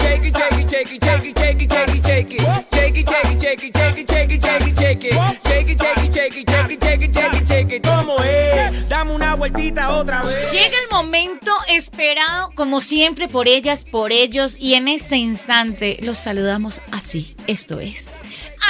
Shake 0.00 0.24
it, 0.24 0.36
shake 0.36 0.58
it, 0.60 0.70
shake 0.70 0.92
it, 0.92 1.04
shake 1.04 1.24
it, 1.24 1.38
shake 1.38 1.62
it, 1.62 1.72
shake 1.72 1.88
it, 1.94 2.04
shake 2.04 2.32
it. 2.32 2.40
Shake 2.72 2.96
it, 2.96 3.08
shake 3.08 3.30
it, 3.30 3.40
shake 3.40 3.64
it, 3.64 3.74
shake 3.74 3.98
it, 3.98 4.10
shake 4.10 4.30
it, 4.30 4.42
shake 4.42 4.66
it, 4.66 4.76
shake 4.76 5.04
it. 5.04 5.14
Shake 5.44 5.68
it, 5.68 5.80
shake 5.80 5.98
it, 6.04 6.12
shake 6.14 6.36
it, 6.36 6.50
shake 6.50 6.70
it, 6.70 6.82
shake 6.82 7.02
it, 7.02 7.14
shake 7.14 7.34
it, 7.34 7.48
shake 7.48 7.72
it. 7.72 7.82
¿Cómo 7.86 8.16
es? 8.22 8.88
Dame 8.88 9.12
una 9.12 9.34
vueltita 9.34 9.90
otra 9.90 10.22
vez. 10.22 10.52
Llega 10.52 10.76
el 10.82 10.88
momento 10.90 11.52
esperado, 11.68 12.50
como 12.54 12.80
siempre, 12.80 13.28
por 13.28 13.48
ellas, 13.48 13.84
por 13.84 14.12
ellos, 14.12 14.56
y 14.58 14.74
en 14.74 14.88
este 14.88 15.16
instante 15.16 15.98
los 16.00 16.18
saludamos 16.18 16.80
así. 16.92 17.34
Esto 17.46 17.80
es. 17.80 18.20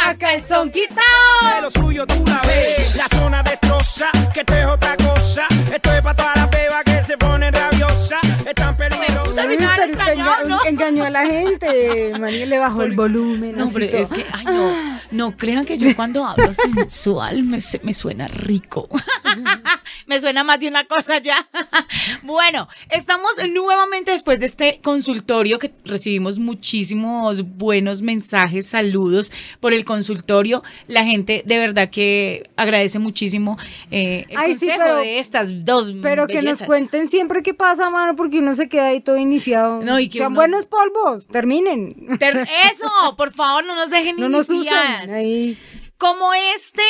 ¡A 0.06 0.14
calzón 0.16 0.70
De 0.70 0.80
quitado! 0.80 1.60
lo 1.62 1.70
suyo 1.70 2.06
tú 2.06 2.22
la 2.26 2.40
ves. 2.46 2.94
La 2.96 3.06
zona 3.08 3.42
destroza, 3.42 4.06
que 4.32 4.40
esto 4.40 4.54
es 4.54 4.66
otra 4.66 4.96
cosa. 4.96 5.46
Esto 5.72 5.92
es 5.94 6.02
para 6.02 6.16
todas 6.16 6.36
las 6.36 6.50
bebas 6.50 6.84
que 6.84 6.93
se. 7.06 8.18
Están 8.46 8.76
peligrosas. 8.76 9.46
Uy, 9.46 9.52
Uy, 9.52 9.58
me 9.58 9.66
han 9.66 9.76
pero 9.76 9.92
usted 9.92 10.14
enga- 10.16 10.44
¿no? 10.48 10.64
engañó 10.66 11.04
a 11.04 11.10
la 11.10 11.26
gente. 11.26 12.12
María 12.18 12.46
le 12.46 12.58
bajó 12.58 12.82
el 12.82 12.92
volumen. 12.92 13.56
No, 13.56 13.64
todo. 13.88 14.02
es 14.02 14.10
que, 14.12 14.24
ay, 14.32 14.44
no, 14.46 14.72
no 15.10 15.36
crean 15.36 15.64
que 15.64 15.76
yo 15.78 15.94
cuando 15.96 16.24
hablo 16.24 16.52
sensual 16.52 17.42
me, 17.42 17.60
se- 17.60 17.80
me 17.82 17.92
suena 17.94 18.28
rico. 18.28 18.88
me 20.06 20.20
suena 20.20 20.44
más 20.44 20.60
de 20.60 20.68
una 20.68 20.84
cosa 20.84 21.18
ya. 21.18 21.36
bueno, 22.22 22.68
estamos 22.90 23.30
nuevamente 23.50 24.10
después 24.10 24.38
de 24.40 24.46
este 24.46 24.80
consultorio 24.82 25.58
que 25.58 25.72
recibimos 25.84 26.38
muchísimos 26.38 27.42
buenos 27.56 28.02
mensajes, 28.02 28.66
saludos 28.66 29.32
por 29.60 29.72
el 29.72 29.84
consultorio. 29.84 30.62
La 30.88 31.04
gente 31.04 31.42
de 31.46 31.58
verdad 31.58 31.90
que 31.90 32.50
agradece 32.56 32.98
muchísimo 32.98 33.58
eh, 33.90 34.26
el 34.28 34.36
Ay, 34.36 34.52
sí, 34.54 34.60
consejo 34.66 34.78
pero- 34.82 34.96
de 34.98 35.18
estas 35.18 35.64
dos 35.64 35.94
Pero 36.02 36.26
que 36.26 36.42
nos 36.42 36.62
cuenten 36.62 37.08
siempre 37.08 37.42
qué 37.42 37.54
pasa, 37.54 37.90
mano, 37.90 38.16
porque 38.16 38.38
uno 38.38 38.54
se 38.54 38.68
queda 38.68 38.88
ahí 38.88 39.00
todo 39.00 39.16
iniciado. 39.16 39.82
No, 39.82 39.98
y 40.00 40.08
que 40.08 40.18
Sean 40.18 40.32
uno- 40.32 40.40
buenos 40.40 40.66
polvos, 40.66 41.26
terminen. 41.28 41.94
Ter- 42.18 42.46
Eso, 42.72 42.88
por 43.16 43.32
favor, 43.32 43.64
no 43.64 43.74
nos 43.74 43.90
dejen 43.90 44.16
No 44.18 44.28
nos 44.28 44.48
iniciadas. 44.50 45.04
usen. 45.04 45.14
Ahí. 45.14 45.58
Como 45.96 46.32
este 46.34 46.82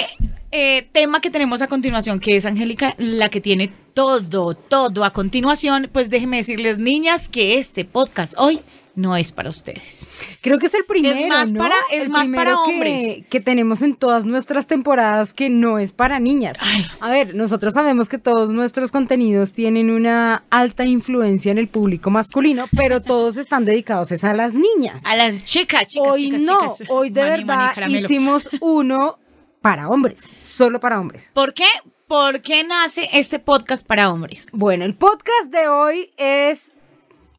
eh, 0.57 0.87
tema 0.93 1.21
que 1.21 1.31
tenemos 1.31 1.61
a 1.63 1.67
continuación, 1.67 2.21
que 2.21 2.37
es 2.37 2.47
Angélica, 2.47 2.95
la 2.99 3.29
que 3.29 3.41
tiene 3.41 3.73
todo, 3.93 4.55
todo 4.55 5.05
a 5.05 5.13
continuación, 5.13 5.91
pues 5.93 6.11
déjenme 6.11 6.37
decirles, 6.39 6.79
niñas, 6.79 7.29
que 7.29 7.59
este 7.59 7.85
podcast 7.85 8.35
hoy 8.39 8.61
no 8.97 9.17
es 9.17 9.33
para 9.33 9.49
ustedes. 9.51 10.09
Creo 10.41 10.61
que 10.61 10.67
es 10.67 10.75
el 10.75 10.85
primero, 10.85 11.27
más 11.27 11.51
¿no? 11.51 11.59
para- 11.59 11.75
es 11.91 12.03
El 12.05 12.11
más 12.11 12.29
para 12.31 12.51
que- 12.53 12.57
hombres. 12.57 13.25
Que 13.29 13.41
tenemos 13.41 13.83
en 13.83 13.97
todas 13.97 14.25
nuestras 14.25 14.69
temporadas 14.69 15.35
que 15.35 15.51
no 15.51 15.81
es 15.81 15.91
para 15.91 16.21
niñas. 16.21 16.57
Ay. 16.61 16.85
A 17.01 17.11
ver, 17.11 17.35
nosotros 17.35 17.75
sabemos 17.75 18.09
que 18.09 18.19
todos 18.19 18.51
nuestros 18.51 18.93
contenidos 18.93 19.53
tienen 19.53 19.91
una 19.91 20.45
alta 20.51 20.85
influencia 20.85 21.51
en 21.51 21.59
el 21.59 21.67
público 21.67 22.11
masculino, 22.11 22.67
pero 22.77 23.03
todos 23.03 23.37
están 23.37 23.65
dedicados 23.65 24.13
es 24.13 24.23
a 24.23 24.33
las 24.33 24.55
niñas. 24.55 25.05
A 25.07 25.17
las 25.17 25.45
chicas, 25.45 25.89
chicas, 25.89 26.09
hoy 26.13 26.25
chicas, 26.27 26.41
no, 26.43 26.61
chicas. 26.77 26.89
hoy 26.91 27.11
de 27.11 27.21
Mani, 27.23 27.31
verdad 27.45 27.73
mani, 27.81 27.99
hicimos 27.99 28.49
uno 28.61 29.19
para 29.65 29.89
hombres, 29.89 30.35
solo 30.43 30.79
para 30.79 31.01
hombres. 31.01 31.31
¿Por 31.33 31.55
qué? 31.55 31.65
¿Por 32.07 32.43
qué 32.43 32.65
nace 32.65 33.09
este 33.15 33.39
podcast 33.39 33.87
para 33.87 34.11
hombres? 34.11 34.49
Bueno, 34.53 34.85
el 34.85 34.95
podcast 34.95 35.47
de 35.49 35.69
hoy 35.69 36.13
es 36.19 36.73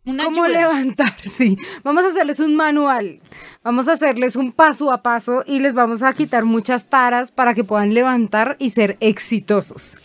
Una 0.05 0.23
cómo 0.23 0.45
ayuda. 0.45 0.61
levantar, 0.61 1.13
sí. 1.23 1.55
Vamos 1.83 2.03
a 2.03 2.07
hacerles 2.07 2.39
un 2.39 2.55
manual, 2.55 3.21
vamos 3.63 3.87
a 3.87 3.91
hacerles 3.91 4.35
un 4.35 4.53
paso 4.53 4.91
a 4.91 5.03
paso 5.03 5.43
y 5.45 5.59
les 5.59 5.75
vamos 5.75 6.01
a 6.01 6.13
quitar 6.13 6.45
muchas 6.45 6.89
taras 6.89 7.29
para 7.29 7.53
que 7.53 7.63
puedan 7.63 7.93
levantar 7.93 8.55
y 8.57 8.71
ser 8.71 8.97
exitosos. 9.01 9.99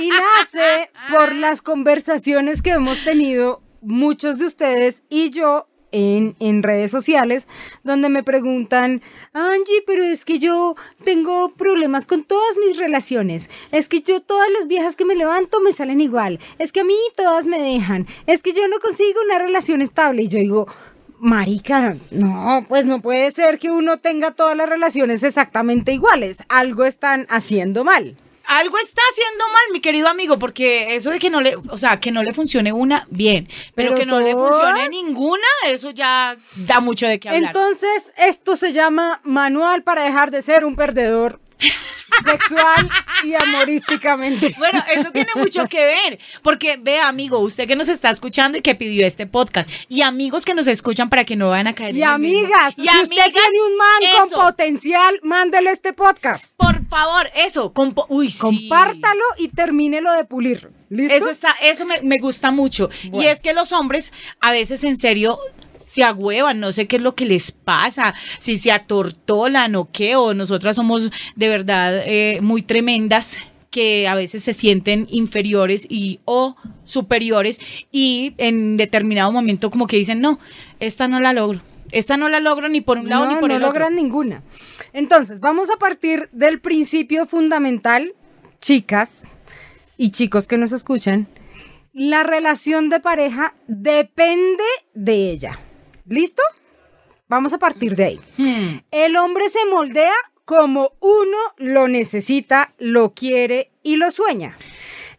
Y 0.00 0.08
nace 0.08 0.90
por 1.10 1.34
las 1.34 1.60
conversaciones 1.60 2.62
que 2.62 2.70
hemos 2.70 3.04
tenido 3.04 3.60
muchos 3.82 4.38
de 4.38 4.46
ustedes 4.46 5.02
y 5.10 5.28
yo 5.28 5.68
en, 5.92 6.62
redes 6.62 6.90
sociales, 6.90 7.46
donde 7.82 8.08
me 8.08 8.22
preguntan, 8.22 9.02
Angie, 9.32 9.82
pero 9.86 10.02
es 10.02 10.24
que 10.24 10.38
yo 10.38 10.74
tengo 11.04 11.50
problemas 11.50 12.06
con 12.06 12.24
todas 12.24 12.56
mis 12.58 12.76
relaciones. 12.76 13.48
Es 13.72 13.88
que 13.88 14.00
yo 14.00 14.20
todas 14.20 14.48
las 14.58 14.68
viejas 14.68 14.96
que 14.96 15.04
me 15.04 15.16
levanto 15.16 15.60
me 15.60 15.72
salen 15.72 16.00
igual. 16.00 16.38
Es 16.58 16.72
que 16.72 16.80
a 16.80 16.84
mí 16.84 16.96
todas 17.16 17.46
me 17.46 17.60
dejan. 17.60 18.06
Es 18.26 18.42
que 18.42 18.52
yo 18.52 18.66
no 18.68 18.78
consigo 18.80 19.20
una 19.24 19.38
relación 19.38 19.82
estable. 19.82 20.22
Y 20.22 20.28
yo 20.28 20.38
digo, 20.38 20.68
Marica, 21.18 21.96
no, 22.10 22.64
pues 22.68 22.86
no 22.86 23.00
puede 23.00 23.30
ser 23.30 23.58
que 23.58 23.70
uno 23.70 23.98
tenga 23.98 24.30
todas 24.30 24.56
las 24.56 24.68
relaciones 24.68 25.22
exactamente 25.22 25.92
iguales. 25.92 26.38
Algo 26.48 26.84
están 26.84 27.26
haciendo 27.28 27.84
mal. 27.84 28.16
Algo 28.50 28.78
está 28.78 29.00
haciendo 29.12 29.46
mal, 29.46 29.62
mi 29.72 29.80
querido 29.80 30.08
amigo, 30.08 30.38
porque 30.38 30.96
eso 30.96 31.10
de 31.10 31.20
que 31.20 31.30
no 31.30 31.40
le, 31.40 31.54
o 31.56 31.78
sea, 31.78 32.00
que 32.00 32.10
no 32.10 32.24
le 32.24 32.34
funcione 32.34 32.72
una, 32.72 33.06
bien, 33.08 33.46
pero, 33.76 33.90
Pero 33.90 34.00
que 34.00 34.06
no 34.06 34.18
le 34.18 34.32
funcione 34.32 34.88
ninguna, 34.88 35.46
eso 35.66 35.90
ya 35.90 36.36
da 36.56 36.80
mucho 36.80 37.06
de 37.06 37.20
qué 37.20 37.28
hablar. 37.28 37.44
Entonces, 37.44 38.12
esto 38.16 38.56
se 38.56 38.72
llama 38.72 39.20
Manual 39.22 39.84
para 39.84 40.02
dejar 40.02 40.32
de 40.32 40.42
ser 40.42 40.64
un 40.64 40.74
perdedor 40.74 41.38
sexual 42.24 42.88
y 43.24 43.34
amorísticamente. 43.34 44.54
Bueno, 44.58 44.82
eso 44.92 45.10
tiene 45.10 45.30
mucho 45.34 45.66
que 45.66 45.84
ver, 45.84 46.18
porque 46.42 46.76
vea, 46.76 47.08
amigo, 47.08 47.38
usted 47.38 47.66
que 47.66 47.76
nos 47.76 47.88
está 47.88 48.10
escuchando 48.10 48.58
y 48.58 48.62
que 48.62 48.74
pidió 48.74 49.06
este 49.06 49.26
podcast, 49.26 49.70
y 49.88 50.02
amigos 50.02 50.44
que 50.44 50.54
nos 50.54 50.66
escuchan 50.66 51.08
para 51.08 51.24
que 51.24 51.36
no 51.36 51.50
vayan 51.50 51.68
a 51.68 51.74
caer 51.74 51.94
Y 51.96 52.02
en 52.02 52.08
amigas, 52.08 52.78
Y 52.78 52.86
si 52.86 52.98
usted 53.02 53.16
tiene 53.32 53.62
un 53.68 53.76
man 53.76 54.02
eso, 54.26 54.36
con 54.36 54.46
potencial, 54.46 55.20
mándele 55.22 55.70
este 55.70 55.92
podcast. 55.92 56.56
por 56.56 56.86
favor, 56.88 57.30
eso, 57.34 57.72
compo- 57.72 58.06
uy, 58.08 58.30
sí. 58.30 58.38
Compártalo 58.38 59.24
y 59.38 59.48
termínelo 59.48 60.12
de 60.12 60.24
pulir. 60.24 60.70
¿Listo? 60.88 61.14
Eso 61.14 61.30
está, 61.30 61.54
eso 61.62 61.86
me, 61.86 62.02
me 62.02 62.18
gusta 62.18 62.50
mucho. 62.50 62.90
Y 63.12 63.24
es 63.26 63.40
que 63.40 63.52
los 63.52 63.72
hombres 63.72 64.12
a 64.40 64.50
veces 64.50 64.82
en 64.82 64.96
serio 64.96 65.38
se 65.80 66.04
agüevan, 66.04 66.60
no 66.60 66.72
sé 66.72 66.86
qué 66.86 66.96
es 66.96 67.02
lo 67.02 67.14
que 67.14 67.26
les 67.26 67.50
pasa, 67.52 68.14
si 68.38 68.56
se 68.56 68.70
atortolan 68.70 69.74
o 69.74 69.90
qué, 69.90 70.16
o 70.16 70.34
nosotras 70.34 70.76
somos 70.76 71.10
de 71.36 71.48
verdad 71.48 72.02
eh, 72.06 72.40
muy 72.42 72.62
tremendas 72.62 73.38
que 73.70 74.08
a 74.08 74.14
veces 74.14 74.42
se 74.42 74.52
sienten 74.52 75.06
inferiores 75.10 75.86
y 75.88 76.20
o 76.24 76.56
superiores 76.84 77.60
y 77.92 78.34
en 78.36 78.76
determinado 78.76 79.32
momento 79.32 79.70
como 79.70 79.86
que 79.86 79.96
dicen, 79.96 80.20
no, 80.20 80.38
esta 80.80 81.08
no 81.08 81.20
la 81.20 81.32
logro. 81.32 81.62
Esta 81.92 82.16
no 82.16 82.28
la 82.28 82.38
logro 82.38 82.68
ni 82.68 82.80
por 82.80 82.98
un 82.98 83.08
lado 83.08 83.24
no, 83.24 83.32
ni 83.32 83.40
por 83.40 83.48
no 83.48 83.56
el 83.56 83.62
logran 83.62 83.92
otro. 83.92 84.02
ninguna. 84.02 84.42
Entonces, 84.92 85.40
vamos 85.40 85.70
a 85.70 85.76
partir 85.76 86.28
del 86.30 86.60
principio 86.60 87.26
fundamental, 87.26 88.14
chicas 88.60 89.24
y 89.96 90.10
chicos 90.10 90.46
que 90.46 90.56
nos 90.56 90.70
escuchan. 90.70 91.26
La 91.92 92.22
relación 92.22 92.90
de 92.90 93.00
pareja 93.00 93.54
depende 93.66 94.62
de 94.94 95.32
ella. 95.32 95.58
¿Listo? 96.10 96.42
Vamos 97.28 97.52
a 97.52 97.58
partir 97.58 97.94
de 97.94 98.04
ahí. 98.04 98.20
Hmm. 98.36 98.78
El 98.90 99.16
hombre 99.16 99.48
se 99.48 99.64
moldea 99.66 100.12
como 100.44 100.92
uno 100.98 101.38
lo 101.58 101.86
necesita, 101.86 102.74
lo 102.78 103.14
quiere 103.14 103.70
y 103.84 103.94
lo 103.96 104.10
sueña. 104.10 104.56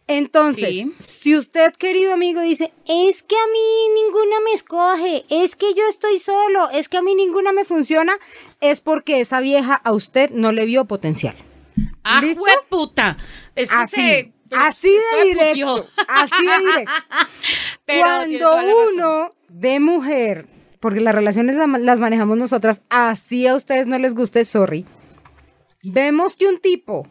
Entonces, 0.06 0.68
Sí. 0.76 0.92
si 0.98 1.36
usted, 1.36 1.72
querido 1.72 2.12
amigo, 2.12 2.42
dice, 2.42 2.70
es 2.86 3.22
que 3.22 3.34
a 3.36 3.46
mí 3.50 4.02
ninguna 4.04 4.36
me 4.44 4.52
escoge, 4.52 5.24
es 5.30 5.56
que 5.56 5.72
yo 5.72 5.84
estoy 5.88 6.18
solo, 6.18 6.68
es 6.70 6.90
que 6.90 6.98
a 6.98 7.02
mí 7.02 7.14
ninguna 7.14 7.52
me 7.52 7.64
funciona, 7.64 8.12
es 8.60 8.82
porque 8.82 9.20
esa 9.20 9.40
vieja 9.40 9.74
a 9.82 9.92
usted 9.92 10.30
no 10.32 10.52
le 10.52 10.66
vio 10.66 10.84
potencial. 10.84 11.34
¡Ah, 12.04 12.20
¿Listo? 12.20 12.44
puta! 12.68 13.16
Así, 13.74 13.96
se- 13.96 14.32
así 14.50 14.90
de 14.90 15.24
directo, 15.30 15.88
así 16.08 16.46
de 16.46 16.58
directo. 16.58 16.92
Pero 17.86 18.02
Cuando 18.04 18.56
uno 18.92 19.30
de 19.48 19.80
mujer, 19.80 20.46
porque 20.82 21.00
las 21.00 21.14
relaciones 21.14 21.54
la- 21.56 21.66
las 21.78 22.00
manejamos 22.00 22.36
nosotras, 22.36 22.82
así 22.90 23.46
a 23.46 23.54
ustedes 23.54 23.86
no 23.86 23.96
les 23.98 24.14
guste, 24.14 24.44
sorry. 24.44 24.84
Vemos 25.82 26.36
que 26.36 26.46
un 26.46 26.58
tipo 26.60 27.06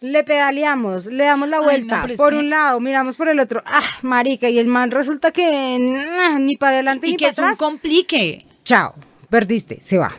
le 0.00 0.24
pedaleamos, 0.24 1.06
le 1.06 1.24
damos 1.24 1.48
la 1.48 1.56
Ay, 1.58 1.60
no, 1.62 1.64
vuelta 1.66 2.06
por 2.16 2.30
que- 2.32 2.38
un 2.38 2.50
lado, 2.50 2.80
miramos 2.80 3.16
por 3.16 3.28
el 3.28 3.40
otro, 3.40 3.62
ah, 3.64 3.80
marica, 4.02 4.48
y 4.50 4.58
el 4.58 4.66
man 4.66 4.90
resulta 4.90 5.30
que 5.32 5.78
nah, 5.80 6.38
ni 6.38 6.56
para 6.56 6.72
adelante 6.72 7.06
Y 7.06 7.12
ni 7.12 7.16
que 7.16 7.24
para 7.26 7.30
es 7.32 7.38
un 7.38 7.44
atrás. 7.44 7.58
complique. 7.58 8.44
Chao, 8.64 8.94
perdiste, 9.30 9.80
se 9.80 9.98
va. 9.98 10.10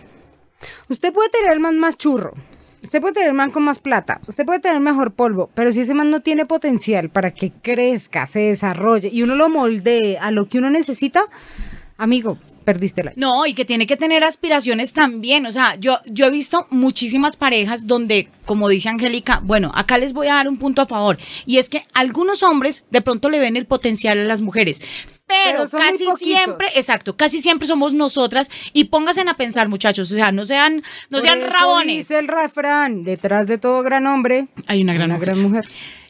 Usted 0.90 1.13
puede 1.13 1.30
tener 1.30 1.51
el 1.51 1.60
man 1.60 1.78
más 1.78 1.98
churro, 1.98 2.33
usted 2.81 3.00
puede 3.01 3.13
tener 3.16 3.30
el 3.30 3.36
man 3.36 3.51
con 3.51 3.63
más 3.63 3.80
plata, 3.80 4.19
usted 4.28 4.45
puede 4.45 4.60
tener 4.60 4.80
mejor 4.80 5.13
polvo, 5.13 5.50
pero 5.54 5.72
si 5.74 5.81
ese 5.81 5.94
man 5.94 6.10
no 6.10 6.22
tiene 6.22 6.45
potencial 6.45 7.10
para 7.10 7.31
que 7.31 7.51
crezca, 7.51 8.25
se 8.28 8.40
desarrolle 8.40 9.10
y 9.12 9.24
uno 9.24 9.36
lo 9.36 9.50
moldee 9.50 10.18
a 10.18 10.31
lo 10.31 10.48
que 10.48 10.57
uno 10.57 10.69
necesita, 10.69 11.25
amigo, 11.98 12.38
perdiste 12.68 13.02
la. 13.02 13.14
No, 13.16 13.46
y 13.46 13.54
que 13.54 13.64
tiene 13.64 13.88
que 13.88 13.96
tener 13.96 14.25
aspiraciones 14.25 14.92
también. 14.92 15.46
O 15.46 15.52
sea, 15.54 15.75
yo, 15.80 16.00
yo 16.06 16.25
he 16.25 16.30
visto 16.30 16.68
muchísimas 16.69 17.38
parejas 17.38 17.88
donde, 17.88 18.28
como 18.46 18.68
dice 18.68 18.90
Angélica, 18.90 19.40
bueno, 19.42 19.72
acá 19.74 19.98
les 19.98 20.12
voy 20.12 20.28
a 20.28 20.34
dar 20.34 20.50
un 20.50 20.58
punto 20.58 20.81
a 20.81 20.86
favor. 20.86 21.18
Y 21.46 21.60
es 21.60 21.69
que 21.69 21.86
algunos 21.94 22.44
hombres 22.44 22.86
de 22.92 23.02
pronto 23.02 23.30
le 23.30 23.40
ven 23.40 23.56
el 23.56 23.66
potencial 23.68 24.19
a 24.19 24.25
las 24.25 24.42
mujeres. 24.42 24.84
Pero, 25.28 25.66
casi 25.69 26.06
siempre, 26.18 26.68
exacto, 26.75 27.16
casi 27.16 27.42
siempre 27.42 27.68
somos 27.68 27.94
nosotras. 27.94 28.52
Y 28.74 28.86
pónganse 28.86 29.22
a 29.22 29.34
pensar, 29.36 29.69
muchachos. 29.69 30.12
O 30.12 30.16
sea, 30.16 30.34
no 30.34 30.46
sean, 30.46 30.84
no 31.10 31.19
Por 31.19 31.22
sean 31.22 31.40
eso 31.40 31.50
rabones. 31.50 31.96
Dice 31.96 32.19
el 32.19 32.28
refrán, 32.28 33.06
detrás 33.06 33.48
de 33.48 33.58
todo 33.58 33.81
gran 33.81 34.08
hombre, 34.08 34.48
Hay 34.68 34.81
una 34.81 34.94
gran 34.94 35.10
mujer. 35.12 35.36
mujer. 35.38 35.66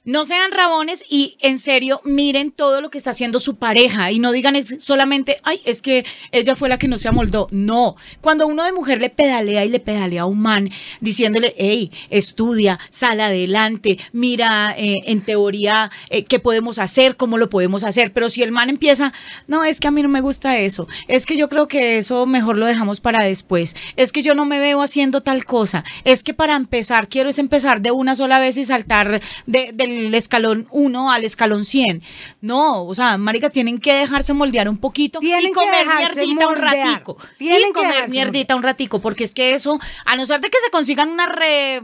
No 0.08 0.24
sean 0.24 0.52
rabones 0.54 1.04
y 1.10 1.36
en 1.42 1.60
serio 1.60 2.00
miren 2.06 2.52
todo 2.52 2.80
lo 2.80 2.90
que 2.90 2.98
está 2.98 3.10
haciendo 3.12 3.40
su 3.40 3.58
pareja 3.58 4.10
y 4.14 4.20
no 4.20 4.32
digan 4.32 4.56
es 4.56 4.78
solamente, 4.80 5.42
ay, 5.44 5.60
es 5.66 5.82
que 5.82 6.06
ella 6.32 6.56
fue 6.56 6.70
la 6.70 6.78
que 6.80 6.88
no 6.88 6.98
se 6.98 7.10
amoldó. 7.10 7.50
No, 7.52 7.98
cuando 8.22 8.48
uno 8.48 8.64
de 8.64 8.72
mujer 8.72 9.02
le 9.02 9.10
pedalea 9.10 9.66
y 9.66 9.70
le 9.70 9.82
pedalea 9.82 10.22
a 10.22 10.26
un 10.26 10.40
man 10.40 10.70
diciéndole, 11.02 11.54
hey, 11.58 11.92
estudia, 12.10 12.80
sal 12.90 13.20
adelante, 13.20 14.00
mira 14.14 14.74
eh, 14.78 14.96
en 15.08 15.20
teoría 15.20 15.92
eh, 16.10 16.24
qué 16.24 16.40
podemos 16.40 16.80
hacer, 16.80 17.18
cómo 17.18 17.38
lo 17.38 17.50
podemos 17.50 17.84
hacer. 17.84 18.14
Pero 18.14 18.30
si 18.30 18.42
el 18.44 18.54
man 18.54 18.70
empieza, 18.70 19.12
no, 19.48 19.66
es 19.66 19.82
que 19.82 19.90
a 19.90 19.92
mí 19.92 20.02
no 20.04 20.08
me 20.08 20.22
gusta 20.22 20.58
eso, 20.58 20.88
es 21.10 21.26
que 21.26 21.36
yo 21.36 21.50
creo 21.50 21.68
que 21.68 21.98
eso 21.98 22.26
mejor 22.26 22.56
lo 22.58 22.66
dejamos 22.66 23.02
para 23.02 23.26
después, 23.26 23.76
es 23.98 24.14
que 24.14 24.22
yo 24.22 24.36
no 24.36 24.46
me 24.46 24.60
veo 24.60 24.82
haciendo 24.82 25.20
tal 25.20 25.44
cosa, 25.44 25.84
es 26.06 26.24
que 26.24 26.34
para 26.34 26.56
empezar 26.56 27.10
quiero 27.10 27.30
es 27.30 27.40
empezar 27.40 27.82
de 27.82 27.92
una 27.92 28.16
sola 28.16 28.40
vez 28.40 28.56
y 28.56 28.64
saltar 28.64 29.22
de- 29.46 29.72
del 29.74 29.97
escalón 30.14 30.68
1 30.72 31.12
al 31.12 31.24
escalón 31.24 31.66
100. 31.66 32.02
No, 32.42 32.84
o 32.86 32.94
sea, 32.96 33.18
marica, 33.18 33.50
tienen 33.50 33.80
que 33.80 33.94
dejarse 33.94 34.34
moldear 34.34 34.70
un 34.70 34.78
poquito 34.78 35.20
Tienen 35.20 35.48
y 35.50 35.52
comer 35.52 35.86
mierdita 35.98 36.48
un 36.48 36.54
moldear. 36.54 36.88
ratico. 36.88 37.18
Tienen 37.38 37.70
y 37.70 37.74
comer 37.74 38.10
mierdita 38.10 38.56
un 38.56 38.64
ratico, 38.64 39.00
porque 39.00 39.24
es 39.24 39.34
que 39.34 39.54
eso, 39.54 39.80
a 40.06 40.16
no 40.16 40.26
ser 40.26 40.42
de 40.42 40.50
que 40.50 40.58
se 40.64 40.70
consigan 40.72 41.10
una 41.10 41.26
re, 41.28 41.82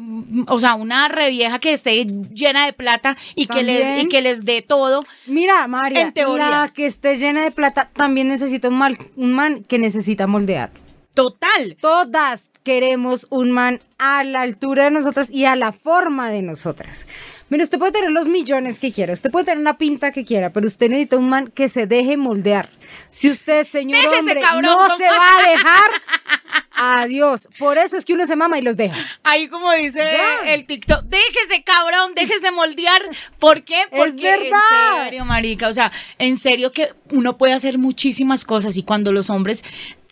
o 0.47 0.59
sea, 0.59 0.75
una 0.75 1.07
revieja 1.07 1.59
que 1.59 1.73
esté 1.73 2.05
llena 2.33 2.65
de 2.65 2.73
plata 2.73 3.17
y 3.35 3.47
que 3.47 3.63
les 3.63 4.03
y 4.03 4.07
que 4.07 4.21
les 4.21 4.45
dé 4.45 4.61
todo. 4.61 5.01
Mira, 5.27 5.67
María, 5.67 6.01
En 6.01 6.13
teoría. 6.13 6.49
la 6.49 6.69
que 6.73 6.85
esté 6.85 7.17
llena 7.17 7.41
de 7.43 7.51
plata 7.51 7.89
también 7.93 8.27
necesita 8.27 8.69
un, 8.69 8.75
mal- 8.77 8.97
un 9.15 9.33
man 9.33 9.63
que 9.63 9.77
necesita 9.79 10.27
moldear. 10.27 10.71
Total. 11.13 11.77
Todas 11.79 12.49
queremos 12.63 13.27
un 13.29 13.51
man 13.51 13.81
a 13.99 14.23
la 14.23 14.41
altura 14.41 14.85
de 14.85 14.91
nosotras 14.91 15.29
y 15.29 15.45
a 15.45 15.55
la 15.55 15.71
forma 15.71 16.29
de 16.29 16.41
nosotras. 16.41 17.05
Mira, 17.49 17.63
usted 17.63 17.77
puede 17.77 17.91
tener 17.91 18.09
los 18.11 18.27
millones 18.27 18.79
que 18.79 18.91
quiera, 18.91 19.13
usted 19.13 19.29
puede 19.29 19.45
tener 19.45 19.63
la 19.63 19.77
pinta 19.77 20.11
que 20.11 20.25
quiera, 20.25 20.51
pero 20.51 20.65
usted 20.65 20.89
necesita 20.89 21.17
un 21.17 21.29
man 21.29 21.51
que 21.53 21.69
se 21.69 21.85
deje 21.87 22.17
moldear. 22.17 22.69
Si 23.09 23.29
usted, 23.29 23.67
señor 23.67 24.01
Déjese, 24.01 24.19
hombre, 24.19 24.41
cabrón, 24.41 24.61
no 24.63 24.77
con- 24.77 24.97
se 24.97 25.03
va 25.05 25.37
a 25.37 25.49
dejar, 25.49 25.89
adiós. 26.71 27.47
Por 27.59 27.77
eso 27.77 27.97
es 27.97 28.05
que 28.05 28.13
uno 28.13 28.25
se 28.25 28.35
mama 28.35 28.57
y 28.57 28.61
los 28.61 28.77
deja. 28.77 28.95
Ahí 29.23 29.47
como 29.49 29.71
dice 29.73 30.01
el 30.45 30.65
TikTok, 30.65 31.03
déjese 31.03 31.63
cabrón, 31.63 32.13
déjese 32.15 32.51
moldear. 32.51 33.01
¿Por 33.39 33.63
qué? 33.63 33.81
Es 33.81 33.87
Porque 33.91 34.21
verdad. 34.23 34.59
en 34.99 35.03
serio, 35.05 35.25
marica, 35.25 35.67
o 35.67 35.73
sea, 35.73 35.91
en 36.17 36.37
serio 36.37 36.71
que 36.71 36.89
uno 37.11 37.37
puede 37.37 37.53
hacer 37.53 37.77
muchísimas 37.77 38.45
cosas 38.45 38.77
y 38.77 38.83
cuando 38.83 39.11
los 39.11 39.29
hombres 39.29 39.63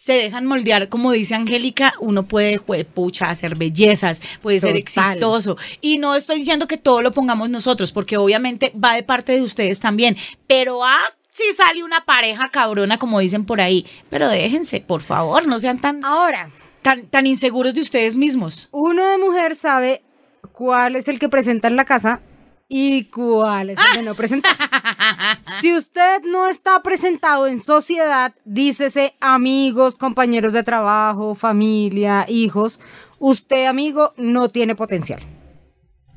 se 0.02 0.14
dejan 0.14 0.48
moldear, 0.48 0.90
como 0.90 1.12
dice 1.12 1.36
Angélica, 1.36 1.94
uno 2.00 2.24
puede, 2.24 2.58
pucha, 2.86 3.30
hacer 3.30 3.56
bellezas, 3.56 4.20
puede 4.42 4.60
ser 4.60 4.76
exitoso. 4.76 5.58
Y 5.80 6.00
no 6.00 6.16
estoy 6.16 6.40
diciendo 6.40 6.66
que 6.66 6.80
todo 6.80 7.04
lo 7.04 7.12
pongamos 7.12 7.52
nosotros, 7.52 7.92
porque 7.92 8.18
obviamente 8.18 8.74
va 8.84 8.96
de 8.96 9.04
parte 9.04 9.34
de 9.34 9.44
ustedes 9.44 9.80
también. 9.80 10.18
Pero 10.48 10.84
ah, 10.84 11.04
si 11.30 11.44
sale 11.54 11.84
una 11.84 12.04
pareja 12.04 12.50
cabrona, 12.52 12.98
como 12.98 13.20
dicen 13.20 13.46
por 13.46 13.62
ahí. 13.62 13.86
Pero 14.10 14.28
déjense, 14.28 14.82
por 14.82 15.02
favor, 15.04 15.46
no 15.46 15.60
sean 15.60 15.78
tan, 15.78 16.04
Ahora, 16.04 16.50
tan, 16.82 17.06
tan 17.06 17.28
inseguros 17.28 17.76
de 17.76 17.82
ustedes 17.82 18.18
mismos. 18.18 18.70
uno 18.72 19.06
de 19.06 19.20
mujer 19.20 19.56
sabe 19.56 20.02
cuál 20.52 20.96
es 20.96 21.10
el 21.10 21.20
que 21.20 21.30
presenta 21.30 21.68
en 21.68 21.76
la 21.76 21.86
casa 21.86 22.24
y 22.74 23.04
cuál 23.04 23.72
es 23.72 23.80
el 23.92 23.98
de 23.98 24.04
no 24.04 24.16
presentar. 24.16 24.56
si 25.60 25.76
usted 25.76 26.22
no 26.24 26.48
está 26.48 26.82
presentado 26.82 27.46
en 27.48 27.60
sociedad, 27.60 28.34
dícese 28.46 29.14
amigos, 29.20 29.98
compañeros 29.98 30.54
de 30.54 30.64
trabajo, 30.64 31.36
familia, 31.36 32.26
hijos, 32.30 32.80
usted, 33.20 33.66
amigo, 33.66 34.14
no 34.16 34.48
tiene 34.48 34.74
potencial. 34.76 35.20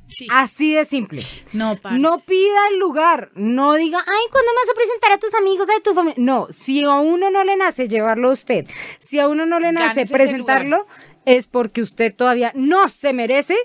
Sí. 0.07 0.29
Así 0.31 0.75
de 0.75 0.85
simple. 0.85 1.25
No, 1.53 1.75
parce. 1.75 1.99
No 1.99 2.21
pida 2.21 2.69
el 2.71 2.79
lugar, 2.79 3.33
no 3.35 3.75
diga, 3.75 3.99
ay, 3.99 4.25
¿cuándo 4.31 4.53
me 4.53 4.61
vas 4.63 4.71
a 4.71 4.77
presentar 4.77 5.13
a 5.13 5.19
tus 5.19 5.35
amigos, 5.35 5.67
a 5.69 5.83
tu 5.83 5.93
familia? 5.93 6.15
No, 6.19 6.47
si 6.51 6.85
a 6.85 6.95
uno 6.95 7.31
no 7.31 7.43
le 7.43 7.57
nace 7.57 7.89
llevarlo 7.89 8.29
a 8.29 8.33
usted, 8.33 8.65
si 9.01 9.19
a 9.19 9.27
uno 9.27 9.45
no 9.45 9.59
le 9.59 9.73
nace 9.73 10.03
Gánese 10.03 10.13
presentarlo, 10.13 10.87
es 11.25 11.49
porque 11.49 11.83
usted 11.83 12.15
todavía 12.15 12.53
no 12.55 12.89
se 12.89 13.13
merece 13.13 13.57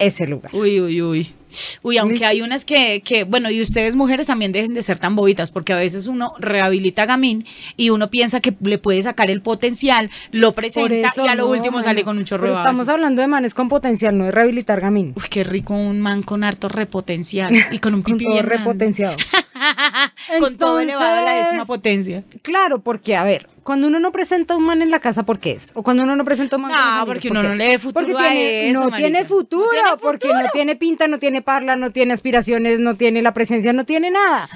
ese 0.00 0.26
lugar. 0.26 0.50
Uy, 0.52 0.80
uy, 0.80 1.00
uy. 1.00 1.34
Uy, 1.82 1.98
aunque 1.98 2.24
hay 2.24 2.42
unas 2.42 2.64
que, 2.64 3.02
que, 3.04 3.24
bueno, 3.24 3.50
y 3.50 3.60
ustedes 3.60 3.96
mujeres 3.96 4.26
también 4.26 4.52
dejen 4.52 4.74
de 4.74 4.82
ser 4.82 4.98
tan 4.98 5.16
bobitas, 5.16 5.50
porque 5.50 5.72
a 5.72 5.76
veces 5.76 6.06
uno 6.06 6.34
rehabilita 6.38 7.02
a 7.02 7.06
Gamín 7.06 7.44
y 7.76 7.90
uno 7.90 8.10
piensa 8.10 8.40
que 8.40 8.54
le 8.60 8.78
puede 8.78 9.02
sacar 9.02 9.30
el 9.30 9.40
potencial, 9.40 10.10
lo 10.30 10.52
presenta 10.52 11.08
eso 11.08 11.24
y 11.24 11.28
a 11.28 11.34
lo 11.34 11.44
no, 11.44 11.50
último 11.50 11.72
mano. 11.72 11.84
sale 11.84 12.04
con 12.04 12.18
un 12.18 12.24
chorro 12.24 12.44
Pero 12.44 12.56
estamos 12.56 12.88
hablando 12.88 13.22
de 13.22 13.28
manes 13.28 13.54
con 13.54 13.68
potencial, 13.68 14.16
no 14.16 14.24
de 14.24 14.32
rehabilitar 14.32 14.80
gamín. 14.80 15.12
Uy, 15.16 15.24
qué 15.28 15.44
rico 15.44 15.74
un 15.74 16.00
man 16.00 16.22
con 16.22 16.44
harto 16.44 16.68
repotencial 16.68 17.52
y 17.72 17.78
con 17.78 17.94
un 17.94 18.02
Con 18.02 18.18
todo 18.18 18.32
bien 18.32 18.46
repotenciado. 18.46 19.16
con 20.40 20.56
todo 20.56 20.80
elevado 20.80 21.04
a 21.20 21.22
la 21.22 21.30
décima 21.32 21.50
Entonces, 21.62 21.66
potencia. 21.66 22.24
Claro, 22.42 22.80
porque, 22.80 23.16
a 23.16 23.24
ver, 23.24 23.48
cuando 23.62 23.86
uno 23.86 24.00
no 24.00 24.10
presenta 24.12 24.54
a 24.54 24.56
un 24.56 24.64
man 24.64 24.82
en 24.82 24.90
la 24.90 25.00
casa, 25.00 25.22
¿por 25.24 25.38
qué 25.38 25.52
es? 25.52 25.70
O 25.74 25.82
cuando 25.82 26.02
uno 26.02 26.16
no 26.16 26.24
presenta 26.24 26.56
a 26.56 26.58
un 26.58 26.62
man 26.62 26.72
No, 26.72 26.78
amigos, 26.78 27.06
porque 27.06 27.28
¿por 27.28 27.36
uno 27.38 27.42
no 27.48 27.50
es? 27.52 27.56
le 27.58 27.68
ve 27.68 27.78
futuro 27.78 28.06
Porque 28.06 28.12
a 28.26 28.28
tiene, 28.30 28.70
eso, 28.70 28.80
no 28.90 28.96
tiene 28.96 29.24
futuro, 29.24 29.66
No 29.66 29.70
tiene 29.72 29.96
porque 30.00 30.28
futuro. 30.28 30.42
no 30.44 30.50
tiene 30.52 30.76
pinta, 30.76 31.06
no 31.08 31.18
tiene 31.18 31.42
parla, 31.42 31.76
no 31.76 31.90
tiene 31.90 32.12
aspiraciones, 32.14 32.80
no 32.80 32.96
tiene 32.96 33.22
la 33.22 33.32
presencia, 33.34 33.72
no 33.72 33.84
tiene 33.84 34.10
nada. 34.10 34.48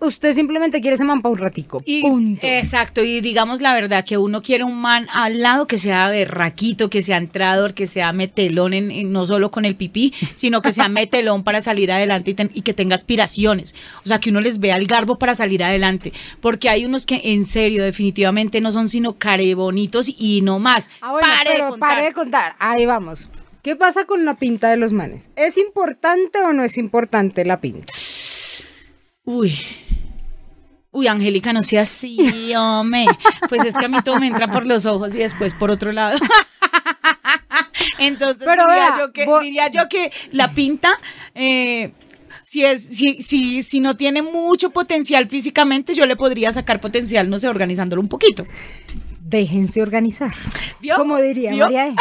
Usted 0.00 0.34
simplemente 0.34 0.80
quiere 0.80 0.94
ese 0.94 1.04
man 1.04 1.20
para 1.20 1.32
un 1.32 1.38
ratico. 1.38 1.82
Y, 1.84 2.00
punto. 2.00 2.46
Exacto, 2.46 3.02
y 3.04 3.20
digamos 3.20 3.60
la 3.60 3.74
verdad, 3.74 4.04
que 4.04 4.16
uno 4.16 4.40
quiere 4.42 4.64
un 4.64 4.80
man 4.80 5.06
al 5.12 5.40
lado 5.40 5.66
que 5.66 5.76
sea 5.76 6.08
berraquito, 6.08 6.88
que 6.88 7.02
sea 7.02 7.18
entrador, 7.18 7.74
que 7.74 7.86
sea 7.86 8.12
metelón, 8.12 8.72
en, 8.72 8.90
en- 8.90 9.12
no 9.12 9.26
solo 9.26 9.50
con 9.50 9.64
el 9.66 9.76
pipí, 9.76 10.14
sino 10.34 10.62
que 10.62 10.72
sea 10.72 10.88
metelón 10.88 11.44
para 11.44 11.60
salir 11.60 11.92
adelante 11.92 12.30
y, 12.30 12.34
ten- 12.34 12.50
y 12.54 12.62
que 12.62 12.72
tenga 12.72 12.94
aspiraciones. 12.94 13.74
O 14.04 14.08
sea, 14.08 14.18
que 14.20 14.30
uno 14.30 14.40
les 14.40 14.58
vea 14.58 14.76
el 14.76 14.86
garbo 14.86 15.18
para 15.18 15.34
salir 15.34 15.62
adelante. 15.62 16.12
Porque 16.40 16.70
hay 16.70 16.86
unos 16.86 17.04
que 17.04 17.20
en 17.24 17.44
serio, 17.44 17.84
definitivamente 17.84 18.60
no 18.62 18.72
son 18.72 18.88
sino 18.88 19.18
carebonitos 19.18 20.08
y 20.18 20.40
no 20.42 20.58
más. 20.58 20.88
Ah, 21.02 21.12
bueno, 21.12 21.28
Pare 21.28 21.50
de 21.50 21.56
pero 21.56 21.70
contar. 21.70 21.88
pare 21.90 22.02
de 22.04 22.12
contar. 22.14 22.56
Ahí 22.58 22.86
vamos. 22.86 23.28
¿Qué 23.62 23.76
pasa 23.76 24.06
con 24.06 24.24
la 24.24 24.34
pinta 24.38 24.70
de 24.70 24.78
los 24.78 24.94
manes? 24.94 25.28
¿Es 25.36 25.58
importante 25.58 26.40
o 26.40 26.54
no 26.54 26.64
es 26.64 26.78
importante 26.78 27.44
la 27.44 27.60
pinta? 27.60 27.92
Uy. 29.24 29.54
Uy, 30.92 31.06
Angélica, 31.06 31.52
no 31.52 31.62
sea 31.62 31.82
así, 31.82 32.52
hombre. 32.56 33.06
Pues 33.48 33.64
es 33.64 33.76
que 33.76 33.84
a 33.84 33.88
mí 33.88 34.02
todo 34.02 34.18
me 34.18 34.26
entra 34.26 34.48
por 34.48 34.66
los 34.66 34.86
ojos 34.86 35.14
y 35.14 35.18
después 35.18 35.54
por 35.54 35.70
otro 35.70 35.92
lado. 35.92 36.18
Entonces 37.98 38.42
Pero 38.44 38.66
diría, 38.66 38.96
vea, 38.96 38.98
yo 38.98 39.12
que, 39.12 39.26
diría 39.42 39.68
yo 39.68 39.88
que 39.88 40.10
la 40.32 40.52
pinta, 40.52 40.98
eh, 41.34 41.92
si, 42.42 42.64
es, 42.64 42.82
si, 42.82 43.20
si, 43.20 43.62
si 43.62 43.80
no 43.80 43.94
tiene 43.94 44.22
mucho 44.22 44.70
potencial 44.70 45.28
físicamente, 45.28 45.94
yo 45.94 46.06
le 46.06 46.16
podría 46.16 46.52
sacar 46.52 46.80
potencial, 46.80 47.30
no 47.30 47.38
sé, 47.38 47.48
organizándolo 47.48 48.02
un 48.02 48.08
poquito. 48.08 48.44
Déjense 49.20 49.82
organizar. 49.82 50.32
¿Vio? 50.80 50.96
Como 50.96 51.20
diría 51.20 51.52
¿Vio? 51.52 51.66
María 51.66 51.88
E. 51.88 51.94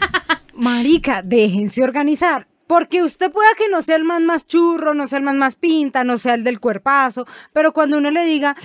Marica, 0.54 1.22
déjense 1.22 1.82
organizar. 1.82 2.46
Porque 2.66 3.02
usted 3.02 3.30
pueda 3.30 3.48
que 3.56 3.68
no 3.68 3.82
sea 3.82 3.96
el 3.96 4.04
man 4.04 4.24
más 4.24 4.46
churro, 4.46 4.94
no 4.94 5.06
sea 5.06 5.18
el 5.18 5.24
man 5.24 5.38
más 5.38 5.56
pinta, 5.56 6.04
no 6.04 6.18
sea 6.18 6.34
el 6.34 6.44
del 6.44 6.60
cuerpazo, 6.60 7.26
pero 7.52 7.72
cuando 7.72 7.98
uno 7.98 8.10
le 8.10 8.24
diga, 8.24 8.56